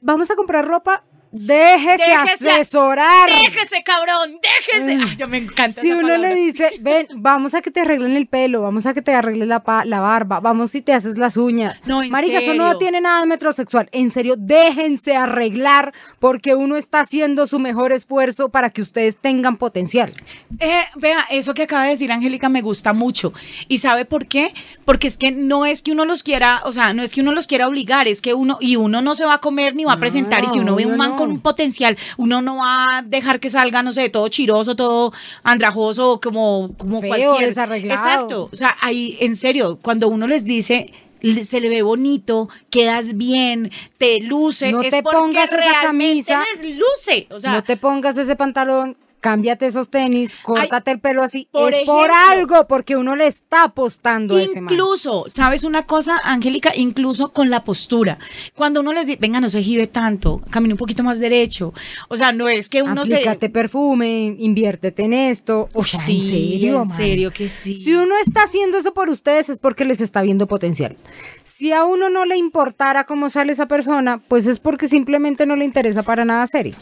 vamos 0.00 0.30
a 0.30 0.36
comprar 0.36 0.66
ropa, 0.66 1.02
déjese, 1.32 2.04
Déjese- 2.04 2.50
asesorar. 2.50 3.28
Déjese, 3.28 3.82
cabrón, 3.84 4.38
déjese. 4.42 5.02
Ay, 5.04 5.16
yo 5.16 5.26
me 5.26 5.38
encanta 5.38 5.80
Si 5.80 5.88
esa 5.88 5.96
uno 5.98 6.08
palabra. 6.08 6.28
le 6.28 6.34
dice, 6.34 6.70
ven, 6.80 7.06
vamos 7.16 7.54
a 7.54 7.62
que 7.62 7.70
te 7.70 7.80
arreglen 7.80 8.16
el 8.16 8.26
pelo, 8.26 8.62
vamos 8.62 8.86
a 8.86 8.94
que 8.94 9.02
te 9.02 9.14
arregles 9.14 9.48
la, 9.48 9.62
la 9.84 10.00
barba, 10.00 10.40
vamos 10.40 10.70
si 10.70 10.80
te 10.82 10.92
haces 10.92 11.18
las 11.18 11.36
uñas. 11.36 11.76
No, 11.86 12.02
en 12.02 12.10
Marica, 12.10 12.38
eso 12.38 12.54
no 12.54 12.76
tiene 12.78 13.00
nada 13.00 13.20
de 13.20 13.26
metrosexual. 13.26 13.88
En 13.92 14.10
serio, 14.10 14.34
déjense 14.38 15.16
arreglar 15.16 15.92
porque 16.18 16.54
uno 16.54 16.76
está 16.76 17.00
haciendo 17.00 17.46
su 17.46 17.58
mejor 17.58 17.92
esfuerzo 17.92 18.48
para 18.50 18.70
que 18.70 18.82
ustedes 18.82 19.18
tengan 19.18 19.56
potencial. 19.56 20.12
Eh, 20.60 20.82
vea, 20.96 21.26
eso 21.30 21.54
que 21.54 21.64
acaba 21.64 21.84
de 21.84 21.90
decir 21.90 22.10
Angélica 22.12 22.48
me 22.48 22.62
gusta 22.62 22.92
mucho. 22.92 23.32
¿Y 23.68 23.78
sabe 23.78 24.04
por 24.04 24.26
qué? 24.26 24.52
Porque 24.84 25.08
es 25.08 25.18
que 25.18 25.30
no 25.32 25.66
es 25.66 25.82
que 25.82 25.92
uno 25.92 26.04
los 26.04 26.22
quiera, 26.22 26.62
o 26.64 26.72
sea, 26.72 26.92
no 26.94 27.02
es 27.02 27.12
que 27.12 27.20
uno 27.20 27.32
los 27.32 27.46
quiera 27.46 27.68
obligar, 27.68 28.08
es 28.08 28.22
que 28.22 28.34
uno, 28.34 28.58
y 28.60 28.76
uno 28.76 29.02
no 29.02 29.14
se 29.14 29.24
va 29.24 29.34
a 29.34 29.38
comer 29.38 29.74
ni 29.74 29.84
va 29.84 29.94
a 29.94 29.98
presentar. 29.98 30.42
Y 30.44 30.48
si 30.48 30.58
uno 30.58 30.74
ve 30.74 30.86
un 30.86 30.96
man. 30.96 31.17
Con 31.18 31.30
un 31.30 31.40
potencial, 31.40 31.96
uno 32.16 32.40
no 32.42 32.56
va 32.56 32.98
a 32.98 33.02
dejar 33.02 33.40
que 33.40 33.50
salga, 33.50 33.82
no 33.82 33.92
sé, 33.92 34.08
todo 34.08 34.28
chiroso, 34.28 34.76
todo 34.76 35.12
andrajoso, 35.42 36.20
como, 36.22 36.70
como 36.78 37.00
Feo, 37.00 37.08
cualquier. 37.08 37.48
desarreglado. 37.48 38.00
Exacto. 38.00 38.48
O 38.52 38.56
sea, 38.56 38.76
ahí, 38.80 39.16
en 39.20 39.36
serio, 39.36 39.78
cuando 39.82 40.08
uno 40.08 40.26
les 40.26 40.44
dice. 40.44 40.92
Se 41.20 41.60
le 41.60 41.68
ve 41.68 41.82
bonito, 41.82 42.48
quedas 42.70 43.16
bien, 43.16 43.72
te 43.98 44.20
luce. 44.20 44.70
No 44.70 44.82
es 44.82 44.90
te 44.90 45.02
pongas 45.02 45.52
esa 45.52 45.80
camisa. 45.82 46.44
les 46.62 46.76
luce. 46.76 47.26
O 47.30 47.40
sea, 47.40 47.54
no 47.54 47.64
te 47.64 47.76
pongas 47.76 48.16
ese 48.16 48.36
pantalón 48.36 48.96
cámbiate 49.20 49.66
esos 49.66 49.90
tenis, 49.90 50.36
córtate 50.42 50.90
el 50.90 51.00
pelo 51.00 51.22
así. 51.22 51.48
por 51.52 51.72
es 51.72 51.84
por 51.86 52.10
algo, 52.10 52.66
porque 52.66 52.96
uno 52.96 53.16
le 53.16 53.26
está 53.26 53.64
apostando 53.64 54.36
a 54.36 54.42
ese 54.42 54.60
man. 54.60 54.72
Incluso, 54.72 55.26
¿sabes 55.28 55.64
una 55.64 55.86
cosa, 55.86 56.20
Angélica? 56.24 56.74
Incluso 56.74 57.32
con 57.32 57.50
la 57.50 57.64
postura. 57.64 58.18
Cuando 58.54 58.80
uno 58.80 58.92
les 58.92 59.06
dice, 59.06 59.18
venga, 59.20 59.40
no 59.40 59.50
se 59.50 59.62
gire 59.62 59.86
tanto, 59.86 60.42
camine 60.50 60.74
un 60.74 60.78
poquito 60.78 61.02
más 61.02 61.18
derecho. 61.18 61.72
O 62.08 62.16
sea, 62.16 62.32
no 62.32 62.48
es 62.48 62.68
que 62.68 62.82
uno 62.82 63.02
Aplícate 63.02 63.50
perfume, 63.50 64.36
inviértete 64.38 65.04
en 65.04 65.12
esto. 65.12 65.68
O 65.72 65.84
se... 65.84 65.96
sea, 65.96 66.08
Sí, 66.08 66.20
en 66.20 66.30
serio, 66.30 66.82
en 66.82 66.96
serio 66.96 67.30
que 67.30 67.48
sí. 67.48 67.74
Si 67.74 67.94
uno 67.94 68.14
está 68.18 68.44
haciendo 68.44 68.78
eso 68.78 68.94
por 68.94 69.10
ustedes 69.10 69.48
es 69.48 69.58
porque 69.58 69.84
les 69.84 70.00
está 70.00 70.22
viendo 70.22 70.46
potencial. 70.46 70.96
Si 71.42 71.72
a 71.72 71.84
uno 71.84 72.08
no 72.08 72.24
le 72.24 72.36
importara 72.36 73.04
cómo 73.04 73.28
sale 73.30 73.52
esa 73.52 73.66
persona, 73.66 74.18
pues 74.28 74.46
es 74.46 74.58
porque 74.58 74.88
simplemente 74.88 75.46
no 75.46 75.56
le 75.56 75.64
interesa 75.64 76.02
para 76.02 76.24
nada 76.24 76.46
serio. 76.46 76.74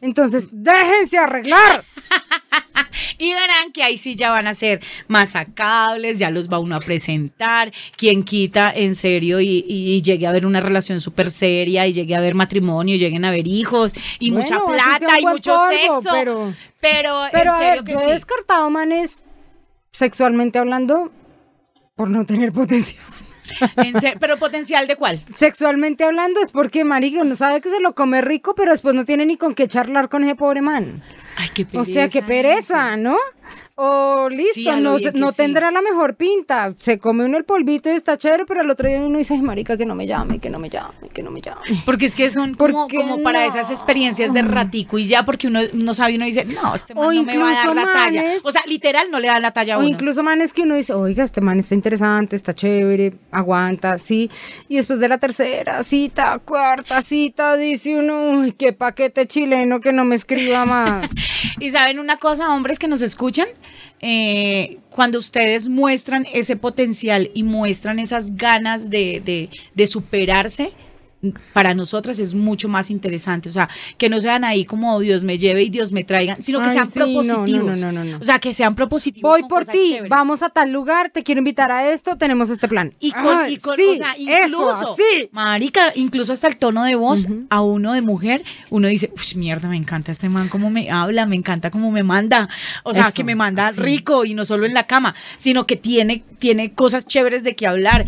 Entonces, 0.00 0.48
déjense 0.50 1.18
arreglar. 1.18 1.84
Y 3.18 3.32
verán 3.32 3.72
que 3.72 3.82
ahí 3.82 3.98
sí 3.98 4.16
ya 4.16 4.30
van 4.30 4.46
a 4.48 4.54
ser 4.54 4.80
más 5.06 5.30
sacables, 5.30 6.18
ya 6.18 6.30
los 6.30 6.48
va 6.48 6.58
uno 6.58 6.76
a 6.76 6.80
presentar. 6.80 7.72
Quien 7.96 8.22
quita 8.24 8.72
en 8.74 8.94
serio 8.96 9.40
y, 9.40 9.64
y- 9.68 9.94
y 9.94 10.02
llegue 10.02 10.26
a 10.26 10.32
ver 10.32 10.44
una 10.44 10.60
relación 10.60 11.00
súper 11.00 11.30
seria 11.30 11.86
y 11.86 11.92
llegue 11.92 12.16
a 12.16 12.20
ver 12.20 12.34
matrimonio, 12.34 12.96
y 12.96 12.98
lleguen 12.98 13.24
a 13.24 13.30
ver 13.30 13.46
hijos 13.46 13.92
y 14.18 14.30
Bueno, 14.32 14.44
mucha 14.66 14.66
plata 14.98 15.20
y 15.20 15.24
mucho 15.24 15.54
polvo, 15.54 15.70
sexo. 15.70 16.10
pero- 16.12 16.54
pero, 16.80 17.20
Pero 17.32 17.42
en 17.42 17.48
a 17.48 17.58
serio 17.58 17.74
ver, 17.74 17.84
que 17.84 17.92
yo 17.92 18.00
sí. 18.00 18.06
he 18.08 18.12
descartado 18.12 18.68
manes 18.70 19.22
sexualmente 19.92 20.58
hablando 20.58 21.12
por 21.94 22.10
no 22.10 22.24
tener 22.26 22.50
potencial. 22.52 23.02
Pero 24.20 24.36
potencial 24.36 24.86
de 24.86 24.96
cuál? 24.96 25.20
Sexualmente 25.34 26.04
hablando 26.04 26.40
es 26.40 26.52
porque 26.52 26.84
marica 26.84 27.20
uno 27.20 27.36
sabe 27.36 27.60
que 27.60 27.70
se 27.70 27.80
lo 27.80 27.94
come 27.94 28.20
rico, 28.20 28.54
pero 28.54 28.70
después 28.70 28.94
no 28.94 29.04
tiene 29.04 29.26
ni 29.26 29.36
con 29.36 29.54
qué 29.54 29.68
charlar 29.68 30.08
con 30.08 30.24
ese 30.24 30.34
pobre 30.34 30.62
man. 30.62 31.02
Ay, 31.36 31.48
qué 31.54 31.66
O 31.74 31.84
sea, 31.84 32.08
qué 32.08 32.22
pereza, 32.22 32.96
¿no? 32.96 33.16
O 33.84 34.28
listo, 34.28 34.52
Sí, 34.54 34.68
a 34.68 34.78
lo 34.78 34.92
no, 35.14 35.30
sí. 35.30 35.36
tendrá 35.36 35.72
la 35.72 35.82
mejor 35.82 36.14
pinta. 36.14 36.72
Se 36.78 37.00
come 37.00 37.24
uno 37.24 37.36
el 37.36 37.42
polvito 37.44 37.90
y 37.90 37.94
está 37.94 38.16
chévere, 38.16 38.44
pero 38.46 38.60
al 38.60 38.70
otro 38.70 38.88
día 38.88 39.00
uno 39.00 39.18
dice, 39.18 39.40
marica, 39.42 39.76
que 39.76 39.84
no 39.86 39.96
me 39.96 40.06
llame, 40.06 40.38
que 40.38 40.50
no 40.50 40.60
me 40.60 40.68
llame, 40.70 41.08
que 41.12 41.20
no 41.20 41.32
me 41.32 41.40
llame. 41.40 41.62
Porque 41.84 42.06
es 42.06 42.14
que 42.14 42.30
son 42.30 42.54
¿Por 42.54 42.70
como, 42.70 42.86
como 42.86 43.22
para 43.24 43.44
esas 43.44 43.72
experiencias 43.72 44.32
de 44.32 44.42
ratico 44.42 44.98
y 44.98 45.04
ya 45.04 45.24
porque 45.24 45.48
uno 45.48 45.60
no 45.72 45.94
sabe, 45.94 46.14
uno 46.14 46.24
dice, 46.26 46.44
no, 46.44 46.74
este 46.76 46.94
man 46.94 47.04
O 47.06 47.12
no 47.12 47.24
me 47.24 47.36
va 47.36 47.50
a 47.50 47.54
dar 47.66 47.74
la 47.74 47.92
talla. 47.92 48.24
O 48.44 48.52
sea, 48.52 48.62
literal 48.66 49.10
no 49.10 49.18
le 49.18 49.26
da 49.26 49.40
la 49.40 49.50
talla 49.50 49.74
a 49.74 49.78
O 49.78 49.80
uno. 49.80 49.88
incluso 49.88 50.22
manes 50.22 50.52
que 50.52 50.62
uno 50.62 50.76
dice, 50.76 50.92
oiga, 50.92 51.24
este 51.24 51.40
man 51.40 51.58
está 51.58 51.74
interesante, 51.74 52.36
está 52.36 52.54
chévere, 52.54 53.14
aguanta, 53.32 53.98
sí. 53.98 54.30
Y 54.68 54.76
después 54.76 55.00
de 55.00 55.08
la 55.08 55.18
tercera 55.18 55.82
cita, 55.82 56.38
cuarta 56.38 57.02
cita, 57.02 57.56
dice 57.56 57.96
uno, 57.98 58.30
uy, 58.40 58.52
qué 58.52 58.72
paquete 58.72 59.26
chileno 59.26 59.80
que 59.80 59.92
no 59.92 60.04
me 60.04 60.14
escriba 60.14 60.64
más. 60.66 61.10
Y 61.58 61.70
saben 61.70 61.98
una 61.98 62.16
cosa, 62.18 62.52
hombres 62.54 62.78
que 62.78 62.88
nos 62.88 63.02
escuchan, 63.02 63.46
Eh, 64.00 64.78
cuando 64.90 65.18
ustedes 65.18 65.68
muestran 65.68 66.26
ese 66.32 66.56
potencial 66.56 67.30
y 67.34 67.42
muestran 67.42 67.98
esas 67.98 68.36
ganas 68.36 68.90
de, 68.90 69.48
superarse, 69.86 70.72
para 71.52 71.74
nosotras 71.74 72.18
es 72.18 72.34
mucho 72.34 72.68
más 72.68 72.90
interesante. 72.90 73.48
O 73.48 73.52
sea, 73.52 73.68
que 73.96 74.08
no 74.08 74.20
sean 74.20 74.44
ahí 74.44 74.64
como 74.64 74.98
Dios 75.00 75.22
me 75.22 75.38
lleve 75.38 75.62
y 75.62 75.70
Dios 75.70 75.92
me 75.92 76.04
traiga, 76.04 76.36
sino 76.40 76.60
que 76.60 76.68
Ay, 76.68 76.74
sean 76.74 76.86
sí, 76.90 76.98
propositivos. 76.98 77.78
no, 77.78 77.92
no, 77.92 78.04
no. 78.04 78.18
O 78.18 78.24
sea, 78.24 78.38
que 78.38 78.52
sean 78.52 78.74
propositivos. 78.74 79.30
Voy 79.30 79.44
por 79.48 79.64
ti, 79.64 79.90
chéveres. 79.92 80.08
vamos 80.08 80.42
a 80.42 80.48
tal 80.48 80.72
lugar, 80.72 81.10
te 81.10 81.22
quiero 81.22 81.38
invitar 81.38 81.70
a 81.70 81.90
esto, 81.92 82.16
tenemos 82.16 82.50
este 82.50 82.66
plan. 82.68 82.92
Y 83.00 83.12
con, 83.12 83.38
Ay, 83.38 83.54
y 83.54 83.56
con 83.58 83.76
sí, 83.76 83.90
o 83.94 83.96
sea, 83.96 84.14
eso, 84.14 84.70
incluso, 84.72 84.96
marica, 85.30 85.92
incluso 85.94 86.32
hasta 86.32 86.48
el 86.48 86.56
tono 86.56 86.84
de 86.84 86.94
voz 86.96 87.26
a 87.50 87.60
uno 87.62 87.92
de 87.92 88.00
mujer, 88.00 88.42
uno 88.70 88.88
dice, 88.88 89.12
uy, 89.16 89.38
mierda, 89.38 89.68
me 89.68 89.76
encanta 89.76 90.10
este 90.12 90.28
man, 90.28 90.48
cómo 90.48 90.70
me 90.70 90.90
habla, 90.90 91.26
me 91.26 91.36
encanta 91.36 91.70
cómo 91.70 91.90
me 91.90 92.02
manda, 92.02 92.48
o 92.82 92.94
sea, 92.94 93.04
Eso, 93.08 93.14
que 93.14 93.24
me 93.24 93.34
manda 93.34 93.68
así. 93.68 93.80
rico 93.80 94.24
y 94.24 94.34
no 94.34 94.44
solo 94.44 94.66
en 94.66 94.74
la 94.74 94.86
cama, 94.86 95.14
sino 95.36 95.64
que 95.64 95.76
tiene, 95.76 96.24
tiene 96.38 96.72
cosas 96.72 97.06
chéveres 97.06 97.42
de 97.44 97.54
que 97.54 97.66
hablar, 97.66 98.06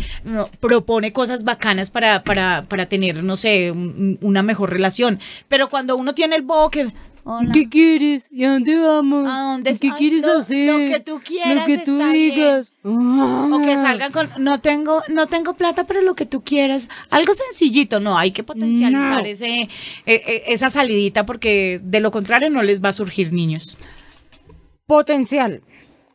propone 0.59 1.13
cosas 1.13 1.43
bacanas 1.43 1.89
para, 1.89 2.23
para, 2.23 2.65
para 2.67 2.85
tener, 2.87 3.04
no 3.13 3.37
sé, 3.37 3.71
un- 3.71 4.17
una 4.21 4.43
mejor 4.43 4.71
relación, 4.71 5.19
pero 5.47 5.69
cuando 5.69 5.95
uno 5.95 6.13
tiene 6.13 6.35
el 6.35 6.41
bobo 6.43 6.69
que... 6.71 6.93
Hola. 7.27 7.49
¿Qué 7.51 7.67
quieres? 7.67 8.27
¿Y 8.31 8.43
a 8.43 8.51
dónde 8.51 8.75
vamos? 8.77 9.27
¿A 9.27 9.39
dónde 9.41 9.79
¿Qué 9.79 9.89
quieres 9.97 10.21
Lo- 10.21 10.37
hacer? 10.37 10.71
lo 10.71 10.93
que 10.95 10.99
tú 11.03 11.19
quieras 11.25 11.55
Lo 11.55 11.65
que 11.65 11.77
tú 11.79 11.93
está 11.99 12.11
bien. 12.11 12.35
digas. 12.35 12.71
O 12.83 13.61
que 13.65 13.75
salgan 13.77 14.11
con, 14.11 14.29
no 14.37 14.61
tengo, 14.61 15.01
no 15.07 15.25
tengo 15.25 15.55
plata, 15.55 15.87
pero 15.87 16.03
lo 16.03 16.13
que 16.13 16.27
tú 16.27 16.43
quieras. 16.43 16.87
Algo 17.09 17.33
sencillito, 17.33 17.99
no, 17.99 18.15
hay 18.15 18.29
que 18.29 18.43
potencializar 18.43 19.23
No. 19.23 19.25
ese, 19.27 19.61
eh, 19.61 19.69
eh, 20.05 20.43
esa 20.49 20.69
salidita 20.69 21.25
porque 21.25 21.81
de 21.83 21.99
lo 21.99 22.11
contrario 22.11 22.51
no 22.51 22.61
les 22.61 22.79
va 22.83 22.89
a 22.89 22.91
surgir 22.91 23.33
niños. 23.33 23.75
Potencial. 24.85 25.63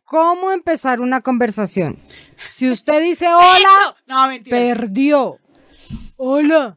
¿Cómo 0.04 0.52
empezar 0.52 1.00
una 1.00 1.22
conversación? 1.22 1.98
Si 2.48 2.70
usted 2.70 3.02
dice 3.02 3.26
hola, 3.34 3.96
No, 4.06 4.28
perdió. 4.48 5.38
Hola. 6.16 6.76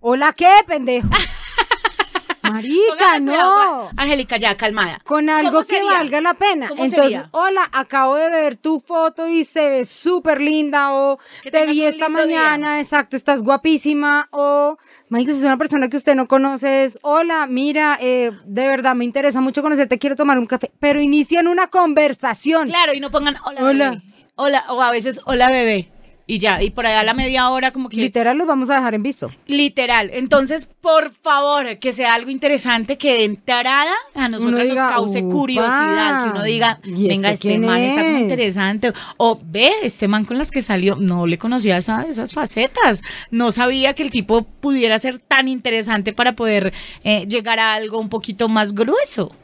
¿Hola 0.00 0.32
qué, 0.32 0.48
pendejo? 0.66 1.08
Marica, 2.42 3.20
no. 3.20 3.90
Angélica, 3.96 4.38
ya, 4.38 4.56
calmada. 4.56 4.98
Con 5.04 5.28
algo 5.28 5.50
¿Cómo 5.50 5.64
que 5.66 5.74
sería? 5.76 5.90
valga 5.90 6.20
la 6.22 6.32
pena. 6.34 6.68
¿Cómo 6.68 6.82
Entonces, 6.84 7.12
sería? 7.12 7.28
hola, 7.32 7.60
acabo 7.72 8.14
de 8.14 8.30
ver 8.30 8.56
tu 8.56 8.80
foto 8.80 9.28
y 9.28 9.44
se 9.44 9.68
ve 9.68 9.84
súper 9.84 10.40
linda 10.40 10.94
o 10.94 11.18
Que 11.42 11.50
te 11.50 11.66
vi 11.66 11.82
esta 11.84 12.06
día. 12.06 12.08
mañana, 12.08 12.80
exacto, 12.80 13.16
estás 13.16 13.42
guapísima 13.42 14.28
o, 14.30 14.78
Marica, 15.10 15.32
si 15.32 15.38
es 15.38 15.44
una 15.44 15.58
persona 15.58 15.88
que 15.88 15.98
usted 15.98 16.14
no 16.14 16.26
conoce, 16.26 16.84
es, 16.84 16.98
hola, 17.02 17.46
mira, 17.46 17.98
eh, 18.00 18.30
de 18.46 18.66
verdad 18.66 18.94
me 18.94 19.04
interesa 19.04 19.42
mucho 19.42 19.60
conocerte, 19.62 19.98
quiero 19.98 20.16
tomar 20.16 20.38
un 20.38 20.46
café, 20.46 20.70
pero 20.80 21.00
inician 21.00 21.48
una 21.48 21.66
conversación. 21.66 22.68
Claro, 22.68 22.94
y 22.94 23.00
no 23.00 23.10
pongan 23.10 23.36
hola, 23.44 23.60
Hola. 23.62 23.90
bebé. 23.90 24.02
Hola, 24.36 24.64
o 24.68 24.80
a 24.80 24.90
veces 24.90 25.20
hola 25.26 25.50
bebé. 25.50 25.90
Y 26.30 26.38
ya, 26.38 26.62
y 26.62 26.68
por 26.68 26.86
allá 26.86 27.00
a 27.00 27.04
la 27.04 27.14
media 27.14 27.48
hora 27.48 27.70
como 27.72 27.88
que 27.88 27.96
Literal, 27.96 28.36
los 28.36 28.46
vamos 28.46 28.68
a 28.68 28.74
dejar 28.76 28.94
en 28.94 29.02
visto. 29.02 29.32
Literal. 29.46 30.10
Entonces, 30.12 30.66
por 30.80 31.14
favor, 31.14 31.78
que 31.78 31.90
sea 31.92 32.12
algo 32.12 32.30
interesante 32.30 32.98
que 32.98 33.14
de 33.14 33.24
entrada 33.24 33.90
a 34.14 34.28
nosotros 34.28 34.62
diga, 34.62 34.90
nos 34.90 34.92
cause 34.92 35.22
"Upa, 35.22 35.32
curiosidad. 35.32 36.24
Que 36.24 36.30
uno 36.32 36.42
diga, 36.44 36.80
¿y 36.84 37.08
venga, 37.08 37.30
este 37.32 37.48
este 37.54 37.58
man 37.66 37.78
está 37.80 38.02
como 38.02 38.16
es?" 38.16 38.22
interesante. 38.24 38.92
O 39.16 39.40
ve, 39.42 39.70
este 39.82 40.06
man 40.06 40.26
con 40.26 40.36
las 40.36 40.50
que 40.50 40.60
salió, 40.60 40.96
no 40.96 41.26
le 41.26 41.38
conocía 41.38 41.78
esa- 41.78 42.02
esas 42.06 42.34
facetas. 42.34 43.02
No 43.30 43.50
sabía 43.50 43.94
que 43.94 44.02
el 44.02 44.10
tipo 44.10 44.42
pudiera 44.42 44.98
ser 44.98 45.18
tan 45.18 45.48
interesante 45.48 46.12
para 46.12 46.32
poder 46.34 46.74
eh, 47.04 47.26
llegar 47.26 47.58
a 47.58 47.72
algo 47.72 47.98
un 47.98 48.10
poquito 48.10 48.50
más 48.50 48.74
grueso. 48.74 49.34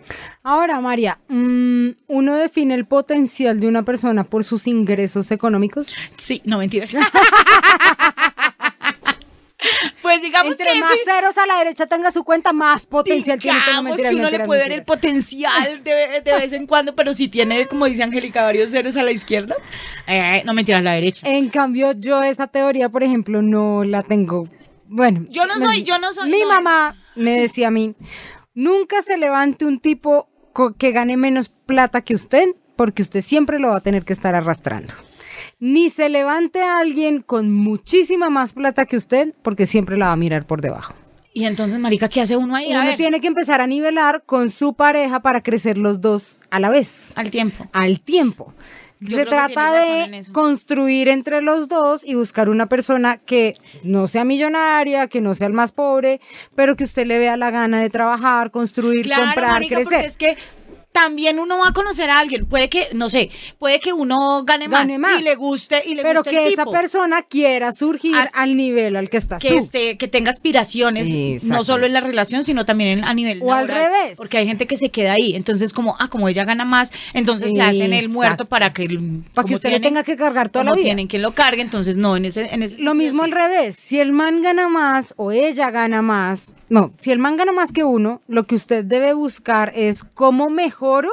Ahora, 0.42 0.78
María, 0.82 1.18
mm, 1.28 1.88
¿uno 2.08 2.34
define 2.34 2.74
el 2.74 2.84
potencial 2.84 3.58
de 3.58 3.68
una 3.68 3.84
persona 3.84 4.24
por 4.24 4.44
sus 4.44 4.66
ingresos 4.66 5.30
económicos? 5.30 5.88
Sí, 6.18 6.42
no 6.44 6.58
mentiras. 6.80 7.10
pues 10.02 10.20
digamos 10.20 10.52
Entre 10.52 10.72
que 10.74 10.78
más 10.80 10.92
sí. 10.92 10.98
ceros 11.06 11.38
a 11.38 11.46
la 11.46 11.56
derecha 11.58 11.86
tenga 11.86 12.10
su 12.10 12.22
cuenta, 12.24 12.52
más 12.52 12.84
potencial 12.86 13.38
tiene. 13.40 13.58
usted. 13.58 13.72
No, 13.72 13.78
Digamos 13.80 13.90
mentiras, 13.90 14.10
que 14.10 14.16
uno 14.16 14.24
le 14.24 14.30
mentiras, 14.30 14.46
puede 14.46 14.62
ver 14.62 14.72
el 14.72 14.84
potencial 14.84 15.82
de, 15.84 16.20
de 16.22 16.32
vez 16.38 16.52
en 16.52 16.66
cuando, 16.66 16.94
pero 16.94 17.14
si 17.14 17.28
tiene, 17.28 17.66
como 17.66 17.86
dice 17.86 18.02
Angélica, 18.02 18.42
varios 18.42 18.70
ceros 18.72 18.96
a 18.96 19.02
la 19.02 19.10
izquierda, 19.12 19.56
eh, 20.06 20.42
no 20.44 20.52
mentiras, 20.52 20.80
a 20.80 20.84
la 20.84 20.92
derecha. 20.92 21.26
En 21.28 21.48
cambio, 21.48 21.92
yo 21.92 22.22
esa 22.22 22.46
teoría, 22.46 22.88
por 22.90 23.02
ejemplo, 23.02 23.40
no 23.42 23.84
la 23.84 24.02
tengo. 24.02 24.46
Bueno. 24.86 25.24
Yo 25.30 25.46
no 25.46 25.56
me- 25.56 25.64
soy- 25.66 25.82
yo 25.82 25.98
no 25.98 26.12
soy- 26.12 26.28
Mi 26.30 26.40
no. 26.42 26.48
mamá 26.48 26.96
me 27.14 27.40
decía 27.40 27.68
a 27.68 27.70
mí, 27.70 27.94
nunca 28.52 29.00
se 29.00 29.16
levante 29.16 29.64
un 29.64 29.80
tipo 29.80 30.28
que 30.78 30.92
gane 30.92 31.16
menos 31.16 31.48
plata 31.48 32.02
que 32.02 32.14
usted, 32.14 32.48
porque 32.76 33.00
usted 33.02 33.22
siempre 33.22 33.58
lo 33.58 33.70
va 33.70 33.78
a 33.78 33.80
tener 33.80 34.04
que 34.04 34.12
estar 34.12 34.34
arrastrando. 34.34 34.92
Ni 35.60 35.90
se 35.90 36.08
levante 36.08 36.62
a 36.62 36.78
alguien 36.78 37.22
con 37.22 37.50
muchísima 37.52 38.30
más 38.30 38.52
plata 38.52 38.84
que 38.86 38.96
usted, 38.96 39.34
porque 39.42 39.66
siempre 39.66 39.96
la 39.96 40.06
va 40.06 40.12
a 40.12 40.16
mirar 40.16 40.46
por 40.46 40.60
debajo. 40.60 40.94
Y 41.36 41.46
entonces, 41.46 41.78
marica, 41.80 42.08
¿qué 42.08 42.20
hace 42.20 42.36
uno 42.36 42.54
ahí? 42.54 42.72
A 42.72 42.76
Uno 42.78 42.86
ver, 42.86 42.96
tiene 42.96 43.20
que 43.20 43.26
empezar 43.26 43.60
a 43.60 43.66
nivelar 43.66 44.22
con 44.24 44.50
su 44.50 44.74
pareja 44.74 45.20
para 45.20 45.42
crecer 45.42 45.76
los 45.78 46.00
dos 46.00 46.42
a 46.50 46.60
la 46.60 46.70
vez 46.70 47.12
al 47.16 47.30
tiempo. 47.30 47.66
al 47.72 48.00
tiempo. 48.00 48.54
Yo 49.00 49.18
Se 49.18 49.26
trata 49.26 50.04
en 50.04 50.12
de 50.12 50.32
construir 50.32 51.08
entre 51.08 51.42
los 51.42 51.68
dos 51.68 52.02
y 52.04 52.14
buscar 52.14 52.48
una 52.48 52.66
persona 52.66 53.18
que 53.18 53.56
no 53.82 54.06
sea 54.06 54.24
millonaria, 54.24 55.08
que 55.08 55.20
no 55.20 55.34
sea 55.34 55.48
el 55.48 55.52
más 55.52 55.72
pobre, 55.72 56.20
pero 56.54 56.76
que 56.76 56.84
usted 56.84 57.04
le 57.06 57.18
vea 57.18 57.36
la 57.36 57.50
gana 57.50 57.82
de 57.82 57.90
trabajar, 57.90 58.50
construir, 58.52 59.02
Claro, 59.04 59.24
comprar, 59.24 59.50
marica, 59.54 59.74
porque 59.76 59.88
crecer. 59.88 60.04
es 60.06 60.16
que 60.16 60.36
también 60.94 61.40
uno 61.40 61.58
va 61.58 61.70
a 61.70 61.72
conocer 61.72 62.08
a 62.08 62.20
alguien. 62.20 62.46
Puede 62.46 62.68
que, 62.68 62.86
no 62.94 63.10
sé, 63.10 63.28
puede 63.58 63.80
que 63.80 63.92
uno 63.92 64.44
gane, 64.44 64.68
Gane 64.68 64.96
más. 64.96 65.20
y 65.20 65.24
le 65.24 65.34
guste 65.34 65.82
y 65.84 65.96
le 65.96 66.02
Pero 66.04 66.20
guste 66.20 66.36
el 66.36 66.42
que 66.46 66.52
esa 66.52 66.66
persona 66.66 67.22
quiera 67.22 67.72
surgir 67.72 68.14
As- 68.14 68.30
al 68.32 68.56
nivel 68.56 68.94
al 68.94 69.10
que 69.10 69.16
estás 69.16 69.42
que 69.42 69.48
tú. 69.48 69.58
esté, 69.58 69.98
que 69.98 70.06
tenga 70.06 70.30
aspiraciones, 70.30 71.08
Exacto. 71.10 71.52
no 71.56 71.64
solo 71.64 71.86
en 71.86 71.94
la 71.94 71.98
relación, 72.00 72.44
sino 72.44 72.64
también 72.64 72.98
en- 72.98 73.04
a 73.04 73.12
nivel 73.12 73.40
O 73.42 73.52
al 73.52 73.66
revés. 73.66 74.16
Porque 74.16 74.38
hay 74.38 74.46
gente 74.46 74.68
que 74.68 74.76
se 74.76 74.90
queda 74.90 75.14
ahí. 75.14 75.34
Entonces, 75.34 75.72
como, 75.72 75.96
ah, 75.98 76.06
como 76.08 76.28
ella 76.28 76.44
gana 76.44 76.64
más, 76.64 76.92
entonces 77.12 77.50
le 77.52 77.60
hacen 77.62 77.82
el 77.92 77.94
Exacto. 77.94 78.12
muerto 78.12 78.44
para 78.46 78.72
que 78.72 78.86
Para 79.34 79.48
que 79.48 79.56
usted 79.56 79.70
tienen- 79.70 79.82
tenga 79.82 80.04
que 80.04 80.16
cargar 80.16 80.48
toda 80.48 80.64
la 80.64 80.72
vida. 80.74 80.84
tienen 80.84 81.08
que 81.08 81.18
lo 81.18 81.32
cargue, 81.32 81.60
entonces 81.62 81.96
no, 81.96 82.16
en 82.16 82.26
ese, 82.26 82.54
en 82.54 82.62
ese 82.62 82.78
Lo 82.80 82.94
mismo 82.94 83.24
sí. 83.24 83.30
al 83.30 83.36
revés, 83.36 83.74
si 83.74 83.98
el 83.98 84.12
man 84.12 84.42
gana 84.42 84.68
más 84.68 85.12
o 85.16 85.32
ella 85.32 85.72
gana 85.72 86.02
más, 86.02 86.54
no, 86.68 86.92
si 86.98 87.10
el 87.10 87.18
man 87.18 87.36
gana 87.36 87.50
más 87.50 87.72
que 87.72 87.82
uno, 87.82 88.22
lo 88.28 88.44
que 88.44 88.54
usted 88.54 88.84
debe 88.84 89.12
buscar 89.12 89.72
es 89.74 90.04
cómo 90.14 90.50
mejoro 90.84 91.10